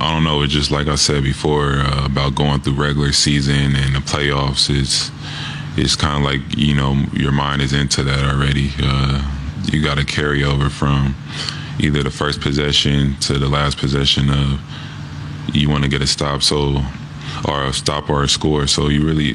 [0.06, 0.44] I don't know.
[0.44, 4.70] It's just like I said before uh, about going through regular season and the playoffs.
[4.70, 5.10] It's
[5.76, 8.70] it's kind of like you know your mind is into that already.
[8.80, 9.20] Uh,
[9.72, 11.16] you got to carry over from
[11.80, 14.62] either the first possession to the last possession of
[15.56, 16.84] you want to get a stop so
[17.48, 18.68] or a stop or a score.
[18.68, 19.34] So you really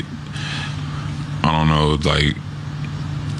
[1.43, 2.37] I don't know like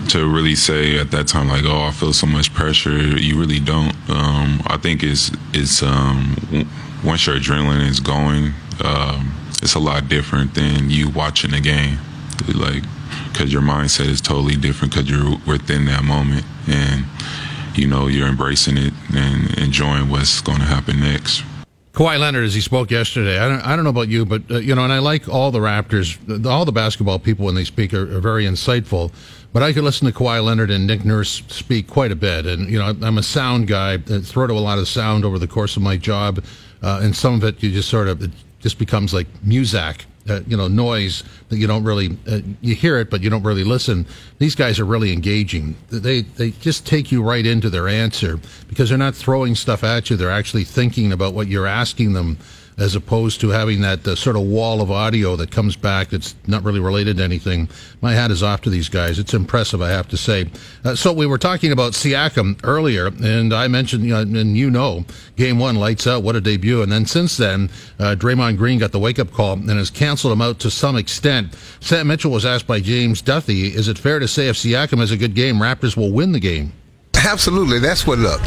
[0.09, 2.99] to really say at that time like oh I feel so much pressure.
[3.17, 3.95] You really don't.
[4.11, 6.35] Um, I think it's it's um,
[7.05, 8.53] once your adrenaline is going,
[8.85, 11.99] um, it's a lot different than you watching the game.
[12.55, 12.83] Like,
[13.33, 17.05] because your mindset is totally different because you're within that moment and
[17.75, 21.43] you know you're embracing it and enjoying what's going to happen next.
[21.93, 24.59] Kawhi Leonard, as he spoke yesterday, I don't, I don't know about you, but uh,
[24.59, 27.93] you know, and I like all the Raptors, all the basketball people when they speak
[27.93, 29.13] are, are, very insightful.
[29.53, 32.71] But I could listen to Kawhi Leonard and Nick Nurse speak quite a bit, and
[32.71, 33.95] you know, I'm a sound guy.
[33.95, 36.45] I throw to a lot of sound over the course of my job,
[36.83, 40.41] uh, and some of it you just sort of it just becomes like music uh,
[40.47, 43.65] you know noise that you don't really uh, you hear it but you don't really
[43.65, 44.07] listen.
[44.39, 45.77] These guys are really engaging.
[45.89, 48.39] They they just take you right into their answer
[48.69, 50.17] because they're not throwing stuff at you.
[50.17, 52.39] They're actually thinking about what you're asking them
[52.79, 56.35] as opposed to having that uh, sort of wall of audio that comes back that's
[56.47, 57.69] not really related to anything.
[58.01, 59.19] My hat is off to these guys.
[59.19, 60.51] It's impressive, I have to say.
[60.85, 64.71] Uh, so we were talking about Siakam earlier, and I mentioned, you know, and you
[64.71, 65.05] know,
[65.37, 66.23] game one lights out.
[66.23, 66.83] What a debut!
[66.83, 70.33] And then since then, uh, Draymond Green got the wake up call and has canceled
[70.33, 71.55] him out to some extent.
[71.81, 75.11] Sam Mitchell was asked by James Duthie, "Is it fair to say if Siakam has
[75.11, 76.73] a good game, Raptors will win the game?"
[77.27, 77.79] Absolutely.
[77.79, 78.41] That's what, look,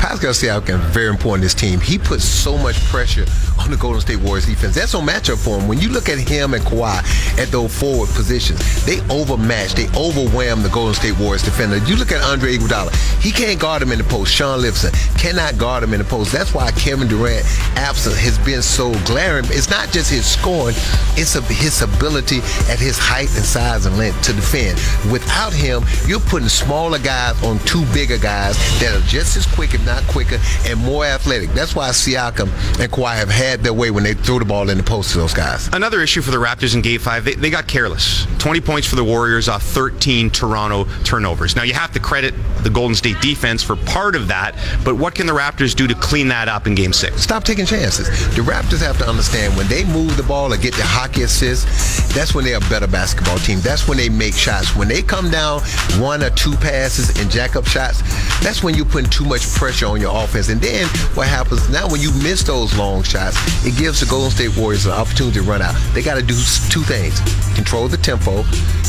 [0.00, 1.80] Pascal Siakam very important in this team.
[1.80, 3.24] He puts so much pressure
[3.58, 4.74] on the Golden State Warriors defense.
[4.74, 5.68] That's no matchup for him.
[5.68, 6.98] When you look at him and Kawhi
[7.38, 11.78] at those forward positions, they overmatch, they overwhelm the Golden State Warriors defender.
[11.78, 14.32] You look at Andre Iguodala, he can't guard him in the post.
[14.32, 16.32] Shaun Livingston cannot guard him in the post.
[16.32, 17.44] That's why Kevin Durant
[17.76, 19.44] absence has been so glaring.
[19.48, 20.74] It's not just his scoring,
[21.16, 24.78] it's his ability at his height and size and length to defend.
[25.10, 29.46] Without him, you're putting smaller guys on two bigger bigger guys that are just as
[29.46, 31.50] quick, if not quicker, and more athletic.
[31.50, 32.48] That's why Siakam
[32.80, 35.18] and Kawhi have had their way when they threw the ball in the post to
[35.18, 35.68] those guys.
[35.68, 38.26] Another issue for the Raptors in Game 5, they, they got careless.
[38.38, 41.56] 20 points for the Warriors off 13 Toronto turnovers.
[41.56, 45.14] Now, you have to credit the Golden State defense for part of that, but what
[45.14, 47.20] can the Raptors do to clean that up in Game 6?
[47.20, 48.08] Stop taking chances.
[48.34, 51.66] The Raptors have to understand when they move the ball or get the hockey assist,
[52.14, 53.60] that's when they're a better basketball team.
[53.60, 54.74] That's when they make shots.
[54.74, 55.60] When they come down
[55.98, 58.02] one or two passes and jack up shots,
[58.42, 60.48] that's when you're putting too much pressure on your offense.
[60.48, 64.30] And then what happens now when you miss those long shots, it gives the Golden
[64.30, 65.74] State Warriors an opportunity to run out.
[65.94, 66.34] They got to do
[66.70, 67.20] two things
[67.54, 68.42] control the tempo,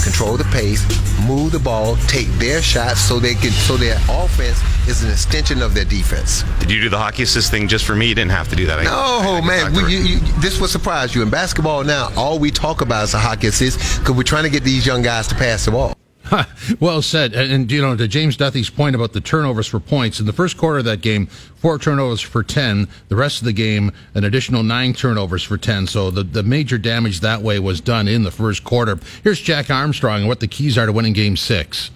[0.03, 0.83] control the pace,
[1.25, 5.61] move the ball, take their shots so they can so their offense is an extension
[5.61, 6.43] of their defense.
[6.59, 8.07] Did you do the hockey assist thing just for me?
[8.07, 8.79] You didn't have to do that.
[8.79, 9.73] I, no, I man.
[9.73, 11.21] We, you, you, this will surprise you.
[11.21, 14.49] In basketball now, all we talk about is a hockey assist because we're trying to
[14.49, 15.96] get these young guys to pass the ball.
[16.79, 17.33] well said.
[17.33, 20.33] And, and, you know, to James Duthie's point about the turnovers for points, in the
[20.33, 22.87] first quarter of that game, four turnovers for 10.
[23.09, 25.87] The rest of the game, an additional nine turnovers for 10.
[25.87, 28.99] So the, the major damage that way was done in the first quarter.
[29.23, 31.91] Here's Jack Armstrong and what the keys are to winning game six.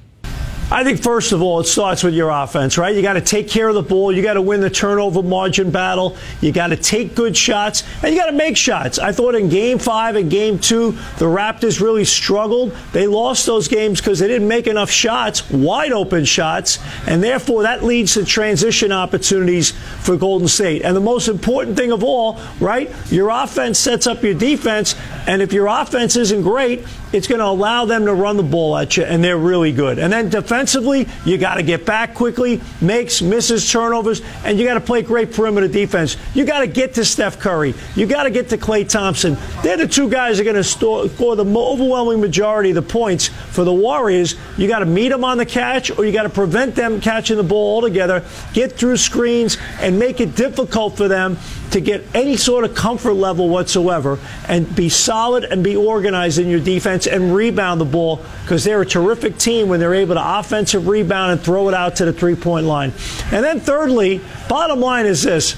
[0.73, 2.95] I think first of all, it starts with your offense, right?
[2.95, 4.09] You got to take care of the ball.
[4.13, 6.15] You got to win the turnover margin battle.
[6.39, 8.97] You got to take good shots, and you got to make shots.
[8.97, 12.71] I thought in Game Five and Game Two, the Raptors really struggled.
[12.93, 17.63] They lost those games because they didn't make enough shots, wide open shots, and therefore
[17.63, 20.83] that leads to transition opportunities for Golden State.
[20.83, 22.89] And the most important thing of all, right?
[23.11, 24.95] Your offense sets up your defense,
[25.27, 28.77] and if your offense isn't great, it's going to allow them to run the ball
[28.77, 29.99] at you, and they're really good.
[29.99, 30.29] And then
[30.61, 35.01] defensively, you got to get back quickly, makes, misses, turnovers, and you got to play
[35.01, 36.17] great perimeter defense.
[36.35, 37.73] You got to get to Steph Curry.
[37.95, 39.37] You got to get to Klay Thompson.
[39.63, 43.27] They're the two guys that are going to score the overwhelming majority of the points
[43.27, 44.35] for the Warriors.
[44.55, 47.37] You got to meet them on the catch, or you got to prevent them catching
[47.37, 51.37] the ball altogether, get through screens, and make it difficult for them
[51.71, 56.47] to get any sort of comfort level whatsoever and be solid and be organized in
[56.47, 60.39] your defense and rebound the ball because they're a terrific team when they're able to
[60.39, 62.91] offensive rebound and throw it out to the three point line.
[63.31, 65.57] And then, thirdly, bottom line is this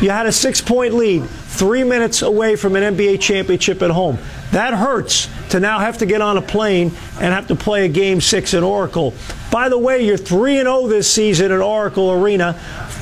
[0.00, 4.18] you had a six point lead, three minutes away from an NBA championship at home.
[4.52, 7.88] That hurts to now have to get on a plane and have to play a
[7.88, 9.14] game six in Oracle.
[9.54, 12.54] By the way, you're 3 0 this season at Oracle Arena.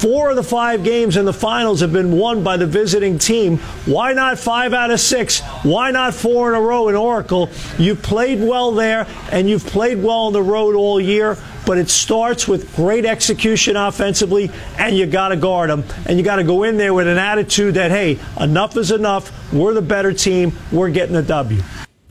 [0.02, 3.56] Four of the five games in the finals have been won by the visiting team.
[3.86, 5.40] Why not five out of six?
[5.62, 7.48] Why not four in a row in Oracle?
[7.78, 11.88] You've played well there, and you've played well on the road all year but it
[11.88, 15.84] starts with great execution offensively, and you got to guard them.
[16.06, 19.52] And you got to go in there with an attitude that, hey, enough is enough.
[19.52, 20.52] We're the better team.
[20.72, 21.62] We're getting the W.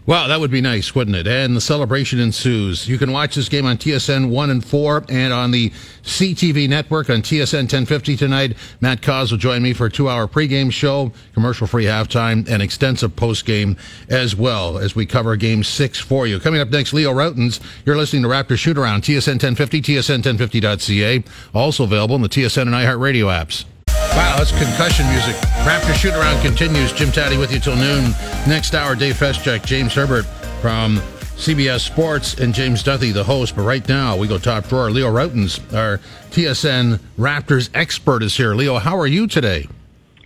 [0.08, 1.28] Wow, that would be nice, wouldn't it?
[1.28, 2.88] And the celebration ensues.
[2.88, 5.70] You can watch this game on TSN 1 and 4 and on the
[6.02, 8.58] CTV network on TSN 1050 tonight.
[8.80, 12.64] Matt Cauz will join me for a two hour pregame show, commercial free halftime, and
[12.64, 13.78] extensive postgame
[14.10, 16.40] as well as we cover game six for you.
[16.40, 17.60] Coming up next, Leo Rautins.
[17.86, 21.24] You're listening to Raptor Shoot Around, TSN 1050, TSN1050.ca.
[21.54, 23.66] Also available in the TSN and iHeartRadio apps.
[24.12, 25.36] Wow, that's concussion music.
[25.64, 26.92] Raptor shoot around continues.
[26.92, 28.12] Jim Tatti with you till noon.
[28.48, 30.26] Next hour, Dave Feschuk, James Herbert
[30.62, 30.98] from
[31.38, 33.56] CBS Sports, and James Duthie, the host.
[33.56, 34.92] But right now, we go top drawer.
[34.92, 36.00] Leo Rautins, our
[36.32, 38.54] TSN Raptors expert, is here.
[38.54, 39.68] Leo, how are you today?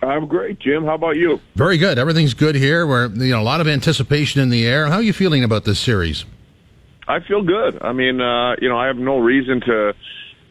[0.02, 0.84] I'm great, Jim.
[0.84, 1.40] How about you?
[1.54, 1.98] Very good.
[1.98, 2.86] Everything's good here.
[2.86, 4.86] We're you know a lot of anticipation in the air.
[4.86, 6.24] How are you feeling about this series?
[7.08, 7.80] I feel good.
[7.82, 9.94] I mean, uh, you know, I have no reason to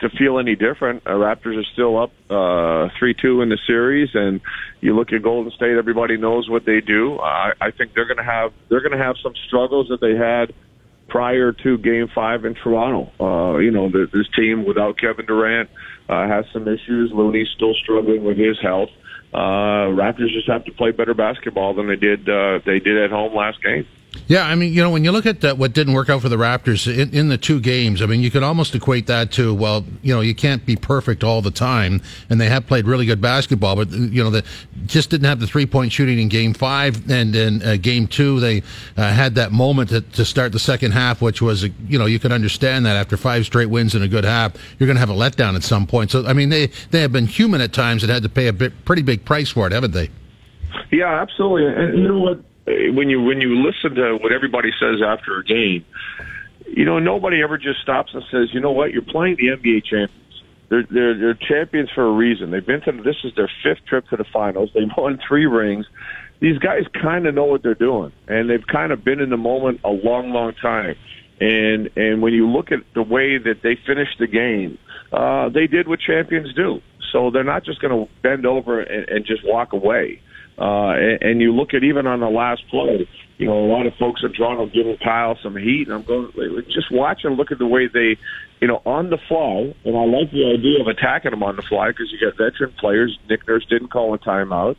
[0.10, 1.04] to feel any different.
[1.06, 4.42] Uh, Raptors are still up uh, three two in the series, and
[4.82, 5.78] you look at Golden State.
[5.78, 7.20] Everybody knows what they do.
[7.20, 10.16] I, I think they're going to have they're going to have some struggles that they
[10.16, 10.54] had
[11.08, 13.12] prior to Game Five in Toronto.
[13.20, 15.70] Uh, you know, the, this team without Kevin Durant
[16.10, 17.12] uh, has some issues.
[17.14, 18.90] Looney's still struggling with his health.
[19.34, 23.12] Uh, Raptors just have to play better basketball than they did uh, they did at
[23.12, 23.86] home last game.
[24.28, 26.30] Yeah, I mean, you know, when you look at that, what didn't work out for
[26.30, 29.54] the Raptors in, in, the two games, I mean, you could almost equate that to,
[29.54, 33.06] well, you know, you can't be perfect all the time, and they have played really
[33.06, 34.42] good basketball, but you know, they
[34.88, 38.40] just didn't have the three point shooting in Game Five, and in uh, Game Two,
[38.40, 38.64] they
[38.98, 42.18] uh, had that moment to, to, start the second half, which was, you know, you
[42.18, 45.12] could understand that after five straight wins and a good half, you're going to have
[45.12, 46.10] a letdown at some point.
[46.10, 48.54] So, I mean, they they have been human at times and had to pay a
[48.54, 50.10] bit, pretty big price for it, haven't they?
[50.92, 51.68] Yeah, absolutely.
[51.68, 52.40] And you know what?
[52.68, 55.86] When you when you listen to what everybody says after a game,
[56.66, 59.86] you know nobody ever just stops and says, you know what, you're playing the NBA
[59.86, 60.44] champions.
[60.70, 62.52] They're they're they're champions for a reason.
[62.52, 64.72] They've been to this is their fifth trip to the finals.
[64.74, 65.86] They've won three rings.
[66.42, 69.38] These guys kind of know what they're doing, and they've kind of been in the
[69.38, 70.96] moment a long, long time.
[71.40, 74.78] And and when you look at the way that they finished the game,
[75.12, 76.82] uh, they did what champions do.
[77.12, 80.22] So they're not just going to bend over and, and just walk away.
[80.58, 83.86] Uh, and, and you look at even on the last play, you know, a lot
[83.86, 86.32] of folks in Toronto giving Kyle some heat, and I'm going,
[86.74, 88.18] just watch and look at the way they,
[88.62, 91.62] you know, on the fly, and I like the idea of attacking them on the
[91.62, 93.20] fly because you got veteran players.
[93.30, 94.78] Nick Nurse didn't call a timeout.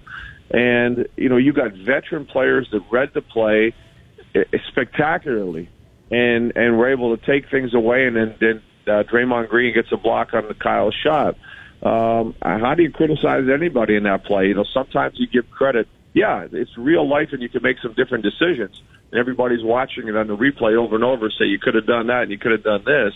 [0.48, 3.74] And, you know, you got veteran players that read the play
[4.68, 5.68] spectacularly
[6.10, 9.88] and, and were able to take things away, and then, then uh, Draymond Green gets
[9.92, 11.36] a block on the Kyle shot.
[11.82, 14.46] Um, how do you criticize anybody in that play?
[14.46, 15.86] You know, sometimes you give credit.
[16.14, 18.80] Yeah, it's real life, and you can make some different decisions.
[19.10, 21.30] And everybody's watching it on the replay over and over.
[21.30, 23.12] Say you could have done that, and you could have done this.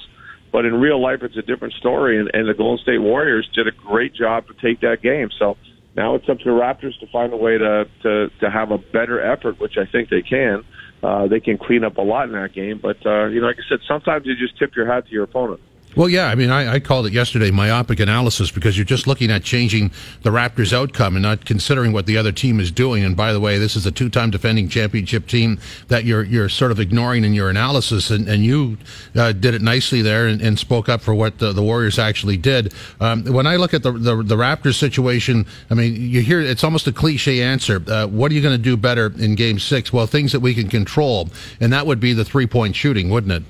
[0.52, 2.18] But in real life, it's a different story.
[2.18, 5.30] And, and the Golden State Warriors did a great job to take that game.
[5.38, 5.56] So
[5.96, 8.78] now it's up to the Raptors to find a way to to to have a
[8.78, 10.64] better effort, which I think they can.
[11.02, 12.78] Uh, they can clean up a lot in that game.
[12.80, 15.24] But uh, you know, like I said, sometimes you just tip your hat to your
[15.24, 15.60] opponent.
[15.96, 19.28] Well, yeah, I mean, I, I, called it yesterday myopic analysis because you're just looking
[19.28, 19.90] at changing
[20.22, 23.02] the Raptors' outcome and not considering what the other team is doing.
[23.02, 26.70] And by the way, this is a two-time defending championship team that you're you're sort
[26.70, 28.78] of ignoring in your analysis, and, and you
[29.16, 32.36] uh, did it nicely there and, and, spoke up for what the, the Warriors actually
[32.36, 32.72] did.
[33.00, 36.62] Um, when I look at the, the, the Raptors situation, I mean, you hear it's
[36.62, 37.82] almost a cliche answer.
[37.86, 39.92] Uh, what are you going to do better in Game Six?
[39.92, 43.42] Well, things that we can control, and that would be the three-point shooting, wouldn't it?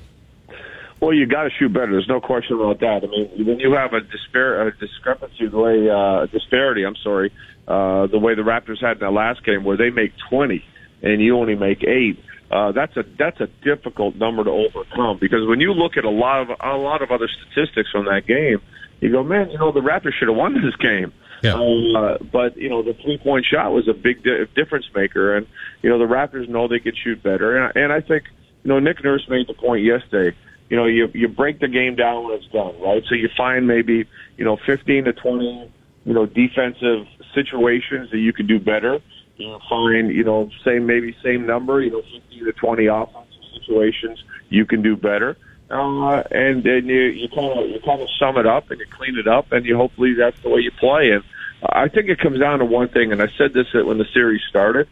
[1.01, 1.91] Well, you got to shoot better.
[1.91, 3.01] There's no question about that.
[3.03, 7.33] I mean, when you have a, dispar- a discrepancy, the way uh, disparity, I'm sorry,
[7.67, 10.63] uh, the way the Raptors had in that last game, where they make 20
[11.01, 12.19] and you only make eight,
[12.51, 15.17] uh, that's a that's a difficult number to overcome.
[15.19, 18.27] Because when you look at a lot of a lot of other statistics from that
[18.27, 18.61] game,
[18.99, 21.13] you go, man, you know, the Raptors should have won this game.
[21.41, 21.55] Yeah.
[21.55, 25.47] Uh, but you know, the three point shot was a big di- difference maker, and
[25.81, 27.57] you know, the Raptors know they could shoot better.
[27.57, 28.25] And, and I think
[28.63, 30.35] you know, Nick Nurse made the point yesterday
[30.71, 33.03] you know, you you break the game down when it's done, right?
[33.09, 34.07] So you find maybe
[34.37, 35.69] you know 15 to 20,
[36.05, 39.01] you know, defensive situations that you can do better.
[39.35, 44.23] You find, you know, same maybe same number, you know, 15 to 20 offensive situations
[44.47, 45.35] you can do better.
[45.69, 48.85] Uh, and then you you kind of you kind of sum it up and you
[48.85, 51.11] clean it up, and you hopefully that's the way you play.
[51.11, 51.23] And
[51.63, 54.41] I think it comes down to one thing, and I said this when the series
[54.49, 54.87] started.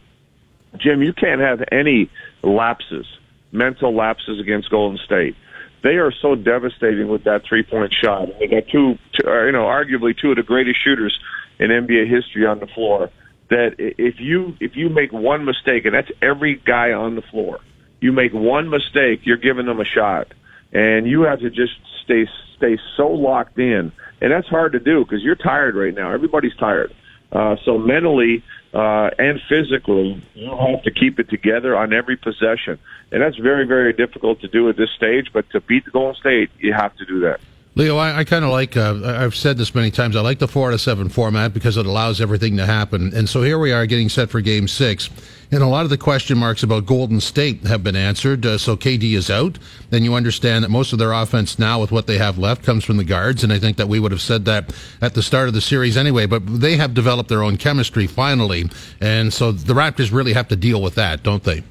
[0.76, 2.10] Jim, you can't have any
[2.44, 3.06] lapses,
[3.54, 5.38] mental lapses against Golden State
[5.82, 8.28] they are so devastating with that three point shot.
[8.40, 11.18] They got two, two uh, you know, arguably two of the greatest shooters
[11.60, 13.10] in NBA history on the floor.
[13.50, 17.60] That if you if you make one mistake, and that's every guy on the floor,
[18.00, 20.34] you make one mistake, you're giving them a shot,
[20.72, 25.04] and you have to just stay stay so locked in, and that's hard to do
[25.04, 26.12] because you're tired right now.
[26.12, 26.94] Everybody's tired.
[27.32, 32.78] Uh, so mentally uh, and physically, you have to keep it together on every possession,
[33.12, 35.28] and that's very, very difficult to do at this stage.
[35.34, 37.40] But to beat the Golden State, you have to do that.
[37.76, 40.48] Leo, I, I kind of like, uh, I've said this many times, I like the
[40.48, 43.14] 4 out of 7 format because it allows everything to happen.
[43.16, 45.10] And so here we are getting set for game six.
[45.52, 48.46] And a lot of the question marks about Golden State have been answered.
[48.46, 49.60] Uh, so KD is out.
[49.92, 52.84] Then you understand that most of their offense now, with what they have left, comes
[52.84, 53.44] from the guards.
[53.44, 55.96] And I think that we would have said that at the start of the series
[55.96, 56.26] anyway.
[56.26, 58.70] But they have developed their own chemistry finally.
[59.00, 61.64] And so the Raptors really have to deal with that, don't they?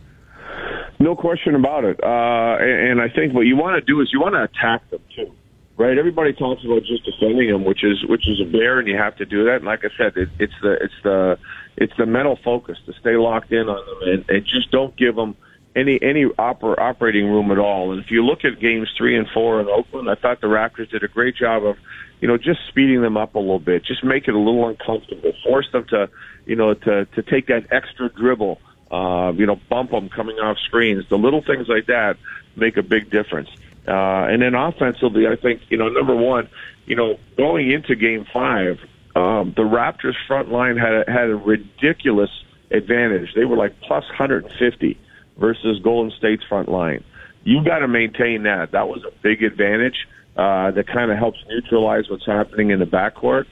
[1.01, 2.01] No question about it.
[2.03, 4.89] Uh, and, and I think what you want to do is you want to attack
[4.91, 5.33] them too.
[5.79, 5.97] right?
[5.97, 9.17] Everybody talks about just defending him, which is which is a bear, and you have
[9.17, 9.57] to do that.
[9.57, 11.39] And like I said, it, it's the it's the
[11.77, 15.15] it's the mental focus to stay locked in on them, and, and just don't give
[15.15, 15.37] them
[15.77, 17.93] any any oper, operating room at all.
[17.93, 20.91] And if you look at games three and four in Oakland, I thought the Raptors
[20.91, 21.77] did a great job of,
[22.21, 25.33] you know, just speeding them up a little bit, just make it a little uncomfortable,
[25.45, 26.11] force them to,
[26.47, 28.61] you know, to to take that extra dribble,
[28.91, 31.05] uh, you know, bump them coming off screens.
[31.09, 32.17] The little things like that
[32.57, 33.49] make a big difference.
[33.87, 36.49] Uh, and then offensively, I think, you know, number one,
[36.87, 38.79] you know, going into game five,
[39.17, 42.31] um, the Raptors front line had a, had a ridiculous
[42.71, 43.35] advantage.
[43.35, 44.99] They were like plus 150
[45.39, 47.05] versus Golden State's front line.
[47.45, 48.73] You got to maintain that.
[48.73, 52.85] That was a big advantage uh, that kind of helps neutralize what's happening in the
[52.85, 53.47] backcourt.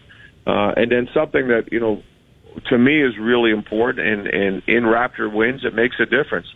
[0.47, 2.03] Uh, and then something that, you know,
[2.67, 6.47] to me is really important and, and in Raptor wins, it makes a difference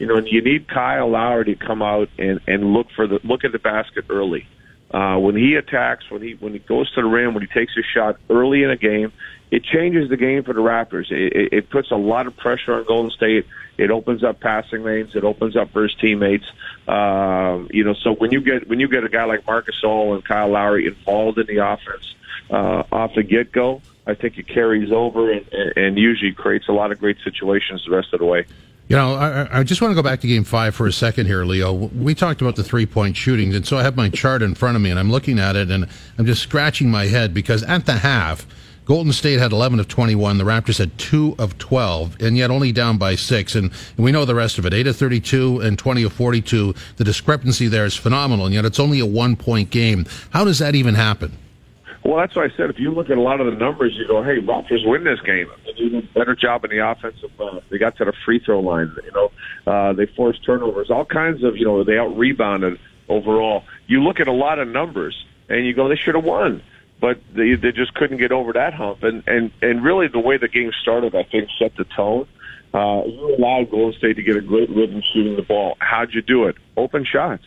[0.00, 3.44] you know, you need Kyle Lowry to come out and and look for the look
[3.44, 4.48] at the basket early.
[4.90, 7.76] Uh, when he attacks, when he when he goes to the rim, when he takes
[7.76, 9.12] a shot early in a game,
[9.50, 11.12] it changes the game for the Raptors.
[11.12, 13.46] It, it, it puts a lot of pressure on Golden State.
[13.76, 15.14] It opens up passing lanes.
[15.14, 16.46] It opens up for his teammates.
[16.88, 20.14] Um, you know, so when you get when you get a guy like Marc Gasol
[20.14, 22.14] and Kyle Lowry involved in the offense
[22.48, 25.46] uh, off the get go, I think it carries over and,
[25.76, 28.44] and usually creates a lot of great situations the rest of the way.
[28.88, 31.26] You know, I, I, just want to go back to game five for a second
[31.26, 31.72] here, Leo.
[31.72, 34.74] We talked about the three point shootings, and so I have my chart in front
[34.74, 35.86] of me, and I'm looking at it, and
[36.18, 38.48] I'm just scratching my head because at the half,
[38.86, 42.72] Golden State had 11 of 21, the Raptors had 2 of 12, and yet only
[42.72, 43.54] down by 6.
[43.54, 46.74] And, and we know the rest of it 8 of 32 and 20 of 42.
[46.96, 50.04] The discrepancy there is phenomenal, and yet it's only a one point game.
[50.30, 51.38] How does that even happen?
[52.10, 54.04] Well, that's why I said if you look at a lot of the numbers, you
[54.08, 57.30] go, "Hey, Raptors win this game." They did a better job in the offensive.
[57.38, 58.90] Uh, they got to the free throw line.
[59.04, 59.30] You know,
[59.72, 61.56] uh, they forced turnovers, all kinds of.
[61.56, 63.62] You know, they out rebounded overall.
[63.86, 66.62] You look at a lot of numbers, and you go, "They should have won,"
[67.00, 69.04] but they they just couldn't get over that hump.
[69.04, 72.26] And and and really, the way the game started, I think, set the tone.
[72.74, 75.76] Uh, you allowed Golden State to get a great rhythm shooting the ball.
[75.78, 76.56] How'd you do it?
[76.76, 77.44] Open shots.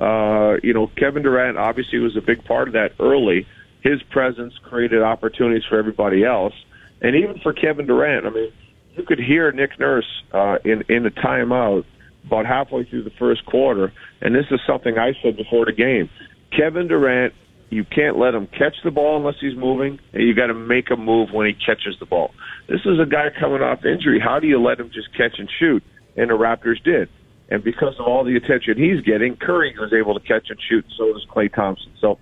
[0.00, 3.46] Uh, you know, Kevin Durant obviously was a big part of that early
[3.82, 6.54] his presence created opportunities for everybody else,
[7.00, 8.26] and even for Kevin Durant.
[8.26, 8.52] I mean,
[8.94, 11.84] you could hear Nick Nurse uh, in in the timeout
[12.26, 16.10] about halfway through the first quarter, and this is something I said before the game.
[16.56, 17.34] Kevin Durant,
[17.70, 20.90] you can't let him catch the ball unless he's moving, and you got to make
[20.90, 22.32] a move when he catches the ball.
[22.68, 24.18] This is a guy coming off injury.
[24.18, 25.84] How do you let him just catch and shoot?
[26.16, 27.08] And the Raptors did.
[27.48, 30.84] And because of all the attention he's getting, Curry was able to catch and shoot.
[30.84, 31.92] and So does Klay Thompson.
[32.00, 32.18] So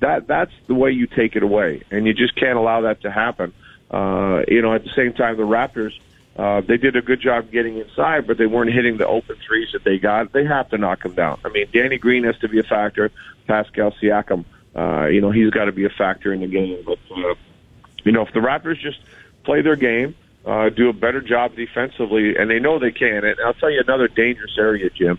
[0.00, 3.10] that that's the way you take it away, and you just can't allow that to
[3.10, 3.52] happen.
[3.90, 5.92] Uh, you know, at the same time, the Raptors
[6.38, 9.68] uh, they did a good job getting inside, but they weren't hitting the open threes
[9.72, 10.32] that they got.
[10.32, 11.40] They have to knock them down.
[11.44, 13.10] I mean, Danny Green has to be a factor.
[13.46, 16.82] Pascal Siakam, uh, you know, he's got to be a factor in the game.
[16.84, 17.34] But uh,
[18.04, 18.98] you know, if the Raptors just
[19.44, 20.14] play their game,
[20.44, 23.24] uh, do a better job defensively, and they know they can.
[23.24, 25.18] And I'll tell you another dangerous area, Jim.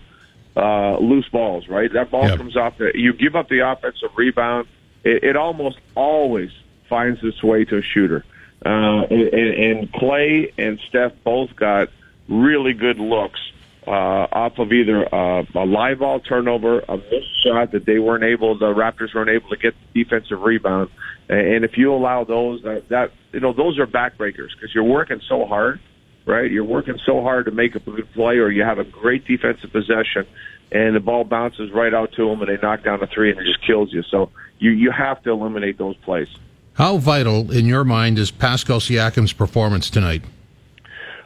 [0.56, 1.92] uh, loose balls, right?
[1.92, 2.38] That ball yep.
[2.38, 2.78] comes off.
[2.78, 4.66] The, you give up the offensive rebound.
[5.04, 6.50] It, it almost always
[6.88, 8.24] finds its way to a shooter.
[8.64, 11.88] Uh, and, and Klay and Steph both got
[12.28, 13.40] really good looks
[13.86, 18.24] uh, off of either uh, a live ball turnover, a missed shot that they weren't
[18.24, 20.90] able, the Raptors weren't able to get the defensive rebound.
[21.28, 25.20] And if you allow those, that, that you know, those are backbreakers because you're working
[25.26, 25.80] so hard
[26.28, 26.50] right?
[26.50, 29.72] You're working so hard to make a good play, or you have a great defensive
[29.72, 30.26] possession,
[30.70, 33.40] and the ball bounces right out to them, and they knock down a three, and
[33.40, 34.02] it just kills you.
[34.02, 36.28] So you you have to eliminate those plays.
[36.74, 40.22] How vital, in your mind, is Pascal Siakam's performance tonight?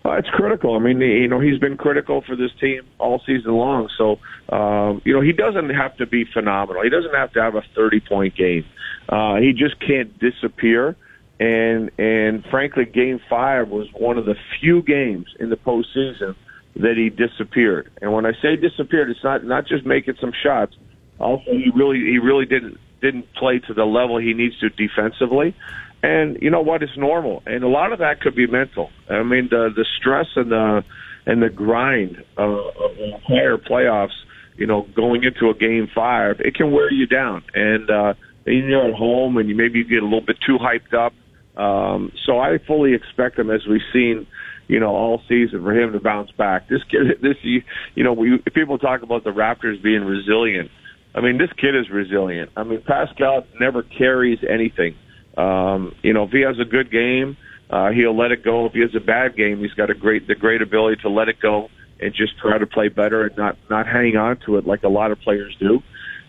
[0.05, 0.75] Uh, it's critical.
[0.75, 3.89] I mean, you know, he's been critical for this team all season long.
[3.97, 6.83] So, um, you know, he doesn't have to be phenomenal.
[6.83, 8.65] He doesn't have to have a 30 point game.
[9.09, 10.97] Uh, he just can't disappear
[11.43, 16.37] and and frankly, Game Five was one of the few games in the postseason
[16.77, 17.91] that he disappeared.
[18.01, 20.77] And when I say disappeared, it's not not just making some shots.
[21.19, 25.57] Also, he really he really didn't didn't play to the level he needs to defensively.
[26.05, 26.85] And you know what?
[26.85, 28.91] It's normal, and a lot of that could be mental.
[29.11, 30.85] I mean, the the stress and the
[31.27, 34.15] and the grind uh, of the entire playoffs.
[34.57, 37.43] You know, going into a game five, it can wear you down.
[37.55, 38.15] And uh,
[38.45, 41.15] you're at home, and you maybe you get a little bit too hyped up
[41.57, 44.27] um, so I fully expect him, as we've seen,
[44.69, 46.69] you know, all season, for him to bounce back.
[46.69, 47.63] This kid, this you,
[47.95, 50.71] you know, we people talk about the Raptors being resilient.
[51.15, 52.51] I mean, this kid is resilient.
[52.57, 54.97] I mean, Pascal never carries anything.
[55.37, 57.37] Um, you know, if he has a good game,
[57.69, 58.67] uh, he'll let it go.
[58.67, 61.29] If he has a bad game, he's got a great the great ability to let
[61.29, 61.69] it go
[62.01, 64.89] and just try to play better and not not hang on to it like a
[64.89, 65.81] lot of players do.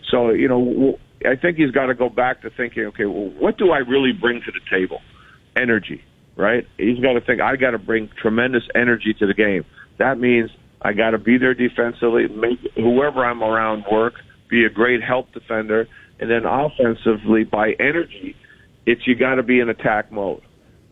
[0.09, 3.57] So you know, I think he's got to go back to thinking, okay, well, what
[3.57, 4.99] do I really bring to the table?
[5.55, 6.01] Energy,
[6.35, 6.65] right?
[6.77, 9.65] He's got to think I got to bring tremendous energy to the game.
[9.99, 10.49] That means
[10.81, 14.15] I got to be there defensively, make whoever I'm around work,
[14.49, 15.87] be a great help defender,
[16.19, 18.35] and then offensively by energy,
[18.85, 20.41] it's you got to be in attack mode.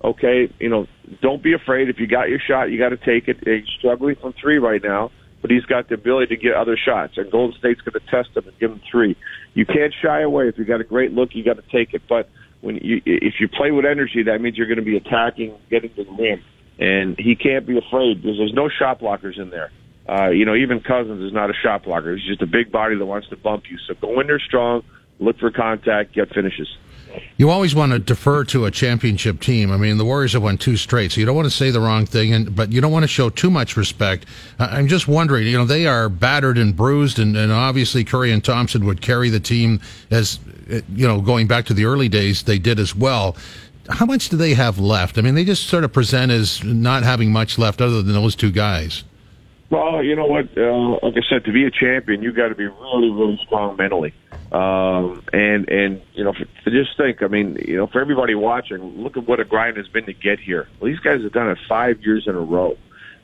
[0.04, 0.88] Okay, you know,
[1.22, 1.90] don't be afraid.
[1.90, 3.38] If you got your shot, you got to take it.
[3.46, 5.12] He's struggling from three right now,
[5.42, 8.36] but he's got the ability to get other shots, and Golden State's going to test
[8.36, 9.16] him and give him three.
[9.54, 10.48] You can't shy away.
[10.48, 12.04] If you got a great look, you got to take it.
[12.08, 12.30] But
[12.62, 15.94] when you, if you play with energy, that means you're going to be attacking, getting
[15.96, 16.44] to the rim,
[16.80, 19.72] and he can't be afraid because there's no shot blockers in there.
[20.08, 22.16] Uh, you know, even Cousins is not a shot blocker.
[22.16, 23.78] He's just a big body that wants to bump you.
[23.88, 24.84] So go in there strong,
[25.20, 26.68] look for contact, get finishes.
[27.38, 29.72] You always want to defer to a championship team.
[29.72, 31.80] I mean, the Warriors have won two straight, so you don't want to say the
[31.80, 34.26] wrong thing, and but you don't want to show too much respect.
[34.60, 38.44] I'm just wondering, you know, they are battered and bruised, and, and obviously Curry and
[38.44, 39.82] Thompson would carry the team
[40.12, 43.36] as, you know, going back to the early days, they did as well.
[43.90, 45.18] How much do they have left?
[45.18, 48.36] I mean, they just sort of present as not having much left other than those
[48.36, 49.04] two guys.
[49.72, 50.50] Well, you know what?
[50.58, 53.78] Uh, like I said, to be a champion, you got to be really, really strong
[53.78, 54.14] mentally.
[54.52, 58.36] Um, and and you know, for, to just think, I mean, you know, for everybody
[58.36, 60.68] watching, look at what a grind has been to get here.
[60.80, 62.78] Well, these guys have done it five years in a row.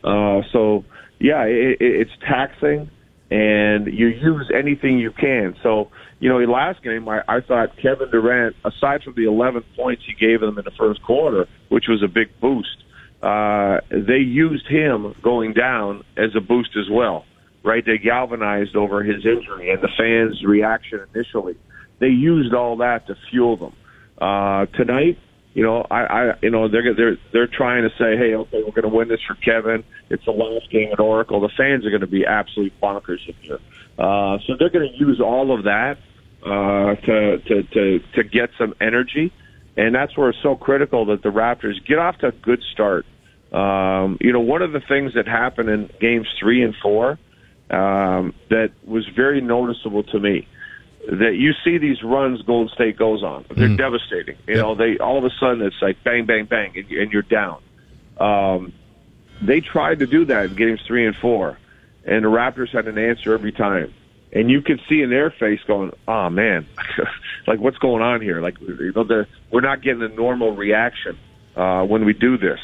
[0.06, 0.86] Uh, so
[1.20, 2.90] yeah, it, it, it's taxing,
[3.30, 5.54] and you use anything you can.
[5.62, 5.92] So
[6.22, 10.14] you know, last game, I, I thought Kevin Durant, aside from the 11 points he
[10.14, 12.86] gave them in the first quarter, which was a big boost
[13.22, 17.26] uh, they used him going down as a boost as well,
[17.64, 17.84] right?
[17.86, 21.58] They galvanized over his injury and the fans' reaction initially.
[22.00, 23.74] They used all that to fuel them.
[24.20, 25.18] Uh, tonight,
[25.54, 28.80] you know, I, I, you know, they're they're they're trying to say, hey, okay, we're
[28.80, 29.84] going to win this for Kevin.
[30.10, 31.42] It's the last game at Oracle.
[31.42, 33.58] The fans are going to be absolutely bonkers here.
[33.98, 35.98] Uh, so they're going to use all of that
[36.46, 39.34] uh, to to to to get some energy.
[39.78, 43.06] And that's where it's so critical that the Raptors get off to a good start.
[43.52, 47.20] Um, you know, one of the things that happened in games three and four
[47.70, 50.48] um, that was very noticeable to me
[51.08, 53.46] that you see these runs Golden State goes on.
[53.50, 53.78] They're mm.
[53.78, 54.38] devastating.
[54.46, 57.22] You know, they all of a sudden it's like bang, bang, bang, and, and you're
[57.22, 57.62] down.
[58.20, 58.74] Um,
[59.42, 61.58] they tried to do that in games three and four,
[62.04, 63.94] and the Raptors had an answer every time.
[64.34, 66.66] And you could see in their face going, "Oh man,
[67.48, 68.42] like what's going on here?
[68.42, 71.18] Like you know, the, we're not getting a normal reaction
[71.56, 72.60] uh, when we do this."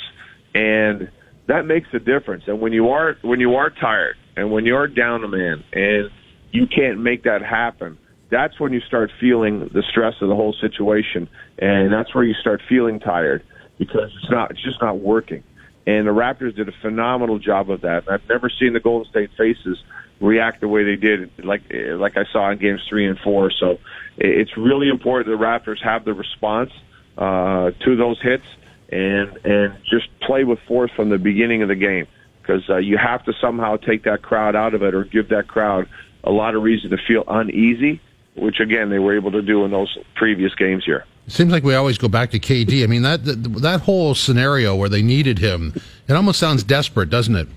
[0.54, 1.10] and
[1.48, 2.44] that makes a difference.
[2.48, 5.64] And when you are when you are tired and when you are down a man
[5.74, 6.10] and
[6.52, 7.98] you can't make that happen,
[8.30, 12.34] that's when you start feeling the stress of the whole situation, and that's where you
[12.36, 13.44] start feeling tired
[13.78, 15.44] because it's not it's just not working.
[15.86, 18.10] And the Raptors did a phenomenal job of that.
[18.10, 19.84] I've never seen the Golden State faces
[20.20, 23.52] react the way they did, like like I saw in games three and four.
[23.52, 23.80] So
[24.18, 26.72] it's really important the Raptors have the response
[27.18, 28.46] uh, to those hits
[28.90, 32.08] and and just play with force from the beginning of the game
[32.42, 35.48] because uh, you have to somehow take that crowd out of it or give that
[35.48, 35.88] crowd
[36.24, 38.02] a lot of reason to feel uneasy,
[38.36, 41.06] which again they were able to do in those previous games here.
[41.26, 42.84] It seems like we always go back to KD.
[42.84, 45.74] I mean that that, that whole scenario where they needed him,
[46.08, 47.48] it almost sounds desperate, doesn't it?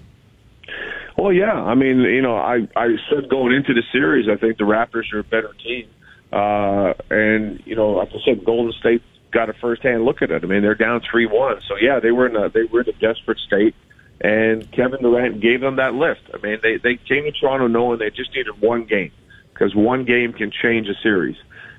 [1.17, 1.53] Well, yeah.
[1.53, 5.13] I mean, you know, I I said going into the series, I think the Raptors
[5.13, 5.89] are a better team.
[6.33, 9.03] Uh, and you know, like I said, Golden State
[9.33, 10.43] got a firsthand look at it.
[10.43, 12.89] I mean, they're down three one, so yeah, they were in a they were in
[12.89, 13.75] a desperate state,
[14.21, 16.23] and Kevin Durant gave them that lift.
[16.35, 19.13] I mean, they they came to Toronto knowing they just needed one game
[19.53, 21.37] because one game can change a series,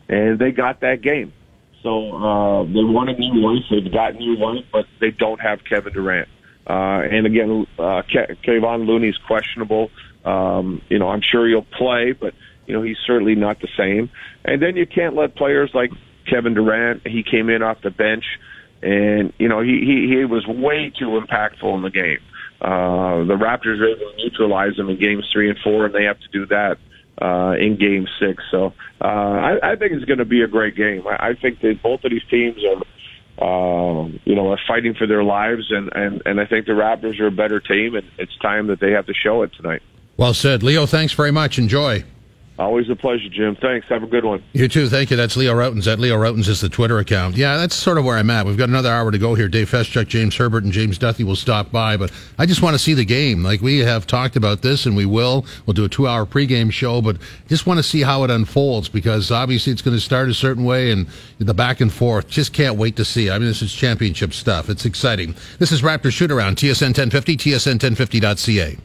[0.09, 1.33] and they got that game.
[1.83, 3.63] So uh, they won a new life.
[3.69, 6.27] They've got new life, but they don't have Kevin Durant.
[6.67, 8.01] Uh, and again, uh,
[8.43, 9.89] Kevon Looney's questionable.
[10.25, 12.33] Um, you know, I'm sure he'll play, but
[12.65, 14.09] you know he's certainly not the same.
[14.43, 15.91] And then you can't let players like
[16.29, 17.07] Kevin Durant.
[17.07, 18.25] He came in off the bench,
[18.81, 22.19] and you know he he, he was way too impactful in the game.
[22.59, 26.03] Uh, the Raptors were able to neutralize him in games three and four, and they
[26.03, 26.77] have to do that
[27.21, 28.43] uh, in game six.
[28.51, 31.07] So uh, I, I think it's going to be a great game.
[31.07, 32.83] I, I think that both of these teams are.
[33.39, 37.19] Um, you know, are fighting for their lives, and, and, and I think the Raptors
[37.19, 39.83] are a better team, and it's time that they have to show it tonight.
[40.17, 40.63] Well said.
[40.63, 41.59] Leo, thanks very much.
[41.59, 42.03] Enjoy.
[42.59, 43.55] Always a pleasure, Jim.
[43.55, 43.87] Thanks.
[43.87, 44.43] Have a good one.
[44.53, 44.89] You too.
[44.89, 45.17] Thank you.
[45.17, 45.85] That's Leo Rautins.
[45.85, 47.35] That Leo Rautins is the Twitter account.
[47.35, 48.47] Yeah, that's sort of where I'm at.
[48.47, 49.47] We've got another hour to go here.
[49.47, 52.79] Dave Feschuk, James Herbert, and James Duthie will stop by, but I just want to
[52.79, 53.43] see the game.
[53.43, 55.45] Like we have talked about this, and we will.
[55.65, 59.29] We'll do a two-hour pregame show, but just want to see how it unfolds because
[59.29, 61.05] obviously it's going to start a certain way, and
[61.37, 62.27] the back and forth.
[62.27, 63.29] Just can't wait to see.
[63.29, 64.67] I mean, this is championship stuff.
[64.67, 65.35] It's exciting.
[65.59, 66.57] This is Raptor Shoot Around.
[66.57, 68.77] TSN 1050, TSN1050.ca.